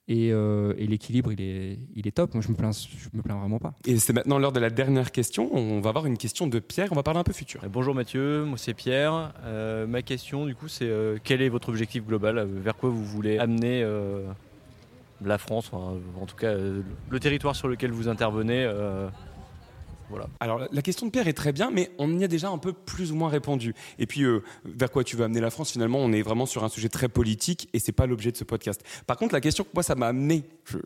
[0.09, 2.33] Euh, et, l'équilibre, il est, il est top.
[2.33, 3.73] Moi, je me plains, je me plains vraiment pas.
[3.85, 5.49] Et c'est maintenant l'heure de la dernière question.
[5.53, 6.89] On va avoir une question de Pierre.
[6.91, 7.61] On va parler un peu futur.
[7.63, 9.33] Euh, bonjour Mathieu, moi c'est Pierre.
[9.43, 10.89] Euh, ma question, du coup, c'est
[11.23, 12.45] quel est votre objectif global?
[12.45, 13.85] Vers quoi vous voulez amener
[15.25, 18.71] la France, en tout cas le territoire sur lequel vous intervenez
[20.39, 22.73] alors la question de Pierre est très bien, mais on y a déjà un peu
[22.73, 23.73] plus ou moins répondu.
[23.99, 26.63] Et puis euh, vers quoi tu veux amener la France Finalement, on est vraiment sur
[26.63, 28.83] un sujet très politique et c'est pas l'objet de ce podcast.
[29.05, 30.77] Par contre, la question que moi ça m'a amené, je,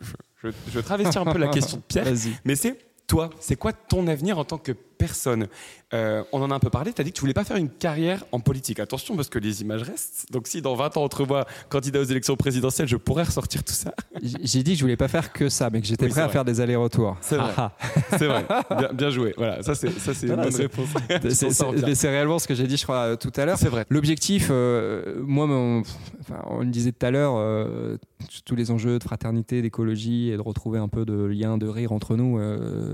[0.41, 2.05] je, je, travestir un peu la question de Pierre,
[2.45, 4.71] mais c'est toi, c'est quoi ton avenir en tant que
[5.01, 5.47] personne
[5.93, 7.57] euh, On en a un peu parlé, tu as dit que tu voulais pas faire
[7.57, 8.79] une carrière en politique.
[8.79, 10.27] Attention, parce que les images restent.
[10.31, 13.63] Donc si dans 20 ans on te revoit candidat aux élections présidentielles, je pourrais ressortir
[13.63, 13.93] tout ça.
[14.21, 16.45] J'ai dit que je voulais pas faire que ça, mais que j'étais prêt à faire
[16.45, 17.17] des allers-retours.
[17.21, 17.51] C'est vrai.
[17.57, 17.87] Ah, ah.
[18.17, 18.45] c'est vrai.
[18.93, 19.33] Bien, joué.
[19.37, 20.89] Voilà, ça c'est une bonne réponse.
[21.93, 23.57] C'est réellement ce que j'ai dit, je crois, tout à l'heure.
[23.57, 23.85] C'est vrai.
[23.89, 27.97] L'objectif, euh, moi, on le disait tout à l'heure, euh,
[28.45, 31.91] tous les enjeux de fraternité, d'écologie et de retrouver un peu de lien, de rire
[31.91, 32.39] entre nous,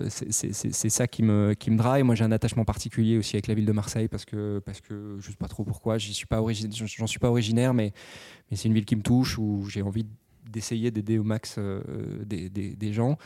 [0.09, 1.96] c'est ça qui me, qui me drive.
[2.03, 5.17] Moi, j'ai un attachement particulier aussi avec la ville de Marseille parce que, parce que
[5.19, 6.27] je sais pas trop pourquoi, j'en suis
[6.97, 7.93] j'en suis pas originaire, mais,
[8.53, 10.05] c'est une ville qui me touche où j'ai envie
[10.49, 11.81] d'essayer d'aider au max euh,
[12.25, 13.17] des, des, gens.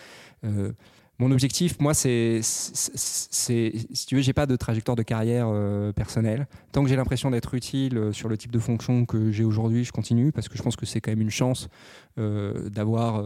[0.44, 0.72] Euh,
[1.20, 6.48] mon objectif, moi, c'est, si tu veux, j'ai pas de trajectoire de carrière euh, personnelle.
[6.72, 9.92] Tant que j'ai l'impression d'être utile sur le type de fonction que j'ai aujourd'hui, je
[9.92, 11.70] continue parce que je pense que c'est quand même une chance
[12.18, 13.24] d'avoir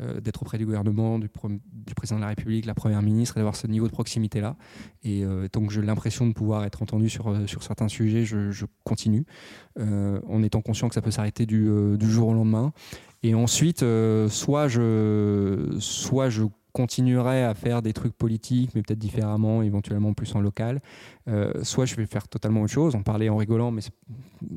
[0.00, 3.66] euh, d'être auprès du gouvernement, du, président de la République, la première ministre, d'avoir ce
[3.66, 4.56] niveau de proximité-là.
[5.04, 8.64] Et euh, tant que j'ai l'impression de pouvoir être entendu sur, euh, certains sujets, je,
[8.84, 9.24] continue,
[9.78, 11.66] en étant conscient que ça peut s'arrêter du,
[12.00, 12.72] jour au lendemain.
[13.22, 13.84] Et ensuite,
[14.28, 20.34] soit, je, soit je continuerai à faire des trucs politiques, mais peut-être différemment, éventuellement plus
[20.34, 20.80] en local.
[21.62, 23.82] soit je vais faire totalement autre chose, en parler en rigolant, mais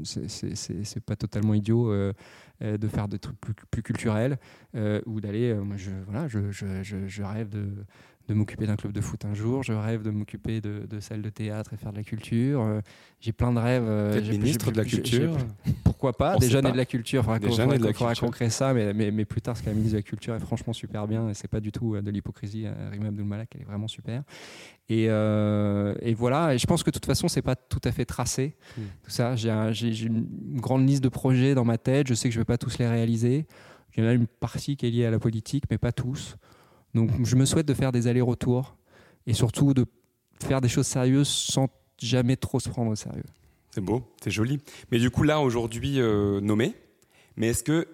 [0.04, 1.92] c'est pas totalement idiot.
[1.92, 2.14] Euh,
[2.62, 4.38] de faire des trucs plus, culturels
[4.76, 5.52] euh, ou d'aller.
[5.52, 7.86] Euh, moi, je, voilà, je, je, je rêve de,
[8.28, 11.22] de m'occuper d'un club de foot un jour, je rêve de m'occuper de, de salles
[11.22, 12.82] de théâtre et faire de la culture.
[13.20, 14.24] j'ai plein de rêves.
[14.24, 15.38] J'ai ministre de la culture.
[15.84, 16.38] Pourquoi pas?
[16.38, 17.24] Des jeunes et de la culture.
[17.40, 18.32] Des jeunes et de la culture.
[18.32, 20.40] crée ça, mais, mais, mais, plus tard, ce qu'est la ministre de la culture est
[20.40, 22.68] franchement super bien et c'est pas du tout de l'hypocrisie.
[22.92, 24.24] Rima Abdul elle est vraiment super.
[24.90, 28.06] Et, et, voilà, et je pense que de toute façon, c'est pas tout à fait
[28.06, 28.56] tracé.
[28.78, 28.82] Hmm.
[29.04, 32.08] Tout ça, j'ai une grande liste de projets dans ma tête.
[32.08, 33.46] Je sais que je vais pas tous les réaliser.
[33.96, 36.36] Il y en a une partie qui est liée à la politique, mais pas tous.
[36.96, 38.76] Donc je me souhaite de faire des allers-retours
[39.28, 39.86] et surtout de
[40.42, 41.68] faire des choses sérieuses sans
[42.00, 43.24] jamais trop se prendre au sérieux.
[43.72, 44.60] C'est beau, c'est joli.
[44.92, 46.74] Mais du coup là aujourd'hui euh, nommé,
[47.36, 47.88] mais est-ce que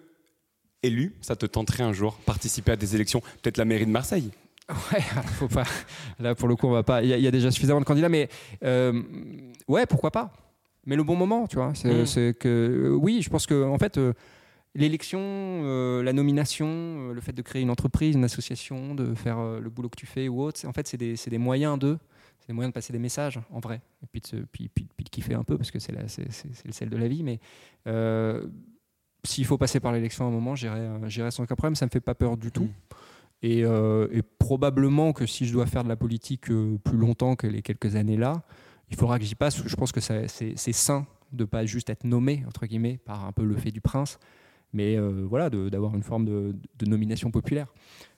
[0.83, 4.31] élu, ça te tenterait un jour participer à des élections, peut-être la mairie de Marseille?
[4.69, 5.01] Ouais,
[5.39, 5.65] faut pas.
[6.19, 7.03] Là, pour le coup, on va pas.
[7.03, 8.29] Il y, a déjà suffisamment de candidats, mais
[8.63, 9.01] euh,
[9.67, 10.31] ouais, pourquoi pas?
[10.85, 11.73] Mais le bon moment, tu vois.
[11.75, 12.33] C'est mm.
[12.35, 14.13] que oui, je pense que en fait, euh,
[14.73, 19.37] L'élection, euh, la nomination, euh, le fait de créer une entreprise, une association, de faire
[19.37, 21.97] euh, le boulot que tu fais ou autre, en fait, c'est des, des, moyens de,
[22.39, 25.09] c'est des moyens de passer des messages en vrai, et puis de, puis, puis, de
[25.09, 27.21] kiffer un peu parce que c'est le sel de la vie.
[27.21, 27.39] Mais
[29.25, 31.75] s'il faut passer par l'élection à un moment, j'irai sans aucun problème.
[31.75, 32.63] Ça me fait pas peur du tout.
[32.63, 33.43] Mmh.
[33.43, 37.61] Et, et, probablement que si je dois faire de la politique plus longtemps que les
[37.61, 38.41] quelques années là,
[38.89, 39.61] il faudra que j'y passe.
[39.67, 43.43] Je pense que c'est sain de pas juste être nommé entre guillemets par un peu
[43.43, 44.17] le fait du prince
[44.73, 47.67] mais euh, voilà, d'avoir une forme de, nomination populaire.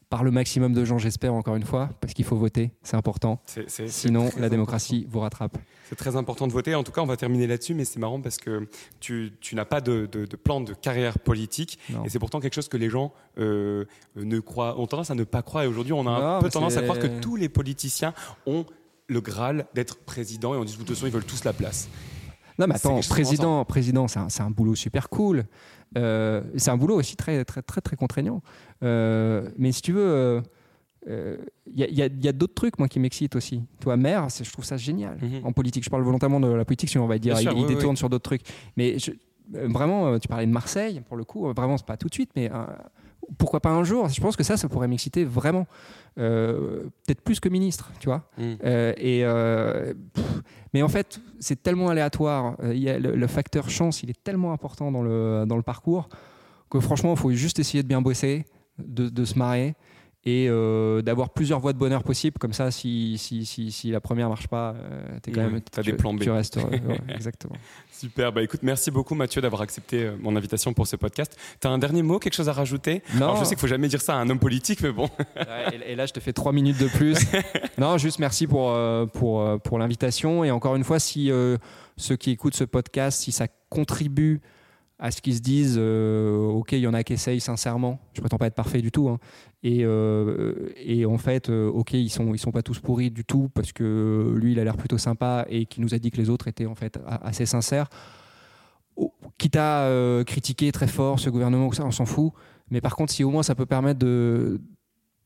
[0.10, 3.41] par le maximum de gens, j'espère, encore une fois, parce qu'il faut voter, c'est important.
[3.88, 5.58] Sinon, la démocratie vous rattrape.
[5.89, 6.76] C'est très important de voter.
[6.76, 8.68] En tout cas, on va terminer là-dessus, mais c'est marrant parce que
[8.99, 11.80] tu, tu n'as pas de, de- de plan de carrière politique.
[11.89, 12.04] Non.
[12.06, 13.86] Et c'est pourtant quelque chose que les gens euh,
[14.16, 15.64] ne croient, ont tendance à ne pas croire.
[15.64, 18.14] Et aujourd'hui, on a un peu tendance à croire que tous les politiciens
[18.45, 18.66] ont
[19.08, 20.54] le Graal d'être président.
[20.54, 21.89] Et on dit de toute façon, ils veulent tous la place.
[22.60, 25.43] Non, mais attends, président, président, c'est un, c'est un boulot super cool.
[25.97, 28.41] Euh, c'est un boulot aussi très, très, très, très contraignant.
[28.84, 30.41] Euh, mais si tu veux,
[31.08, 31.39] il
[31.76, 33.62] y a, y a- y a d'autres trucs moi qui m'excitent aussi.
[33.80, 35.18] Toi, maire, je trouve ça génial.
[35.43, 37.41] En politique, je parle volontairement de la politique, sinon on va dire, Mhm.
[37.41, 37.97] Bien il, sûr, il oui, détourne oui.
[37.97, 38.41] sur d'autres trucs.
[38.78, 39.12] Mais je-
[39.56, 42.08] euh, vraiment, euh, tu parlais de Marseille, pour le coup, euh, vraiment, c'est pas tout
[42.08, 42.66] de suite, mais euh,
[43.38, 44.10] pourquoi pas un jour?
[44.10, 45.68] Je pense que ça, ça pourrait m'exciter vraiment.
[46.20, 48.30] Euh, Peut-être plus que ministre, tu vois?
[48.38, 48.54] Mm.
[48.64, 50.42] Euh, et euh, pff,
[50.74, 52.56] mais en fait, c'est tellement aléatoire.
[52.64, 55.64] Il y a le, le facteur chance, il est tellement important dans le, dans le
[55.64, 56.10] parcours
[56.70, 58.46] que franchement, il faut juste essayer de bien bosser,
[58.80, 59.76] de, de se marrer
[60.26, 62.38] et euh, d'avoir plusieurs voies de bonheur possibles.
[62.40, 65.82] Comme ça, si, si, si, si la première marche pas, euh, quand Ouais, même, tu,
[65.82, 66.22] des plans B.
[66.22, 66.70] tu restes heureux.
[66.88, 67.56] Ouais, exactement.
[67.92, 68.32] Super.
[68.32, 71.38] Bah écoute, merci beaucoup Mathieu d'avoir accepté euh, mon invitation pour ce podcast.
[71.60, 73.02] Tu as un dernier mot, quelque chose à rajouter?
[73.16, 73.26] Non.
[73.26, 75.10] Alors, je sais qu'il faut jamais dire ça à un homme politique, mais bon.
[75.74, 77.18] Et, et là, je te fais trois minutes de plus.
[77.78, 80.44] non, juste merci pour, euh, pour, euh, pour l'invitation.
[80.46, 81.58] Et encore une fois, si euh,
[81.98, 84.40] ceux qui écoutent ce podcast, si ça contribue
[85.00, 88.00] à ce qu'ils se disent, euh, ok, il y en a qui essayent sincèrement.
[88.14, 89.10] Je prétends pas être parfait du tout.
[89.10, 89.20] hein.
[89.64, 93.24] Et, euh, et en fait, euh, ok, ils sont, ils sont pas tous pourris du
[93.24, 96.18] tout parce que lui, il a l'air plutôt sympa et qui nous a dit que
[96.18, 97.88] les autres étaient en fait assez sincères.
[98.97, 102.34] Oh, quitte à euh, critiquer très fort ce gouvernement ou ça, on s'en fout.
[102.72, 104.59] Mais par contre, si au moins ça peut permettre de,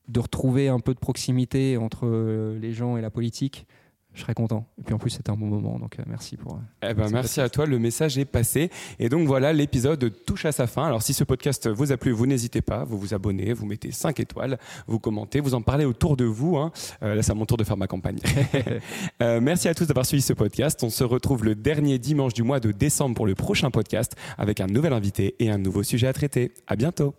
[0.06, 2.06] de retrouver un peu de proximité entre
[2.60, 3.66] les gens et la politique,
[4.18, 4.66] je serais content.
[4.78, 6.54] Et puis en plus, c'était un bon moment, donc euh, merci pour.
[6.54, 8.70] euh, Eh ben, merci à toi, le message est passé.
[8.98, 10.86] Et donc voilà, l'épisode touche à sa fin.
[10.86, 13.92] Alors si ce podcast vous a plu, vous n'hésitez pas, vous vous abonnez, vous mettez
[13.92, 16.56] 5 étoiles, vous commentez, vous en parlez autour de vous.
[16.56, 16.72] hein.
[17.02, 18.18] Euh, là, c'est à mon tour de faire ma campagne.
[19.22, 20.82] Euh, merci à tous d'avoir suivi ce podcast.
[20.82, 24.60] On se retrouve le dernier dimanche du mois de décembre pour le prochain podcast avec
[24.60, 26.52] un nouvel invité et un nouveau sujet à traiter.
[26.66, 27.14] À bientôt.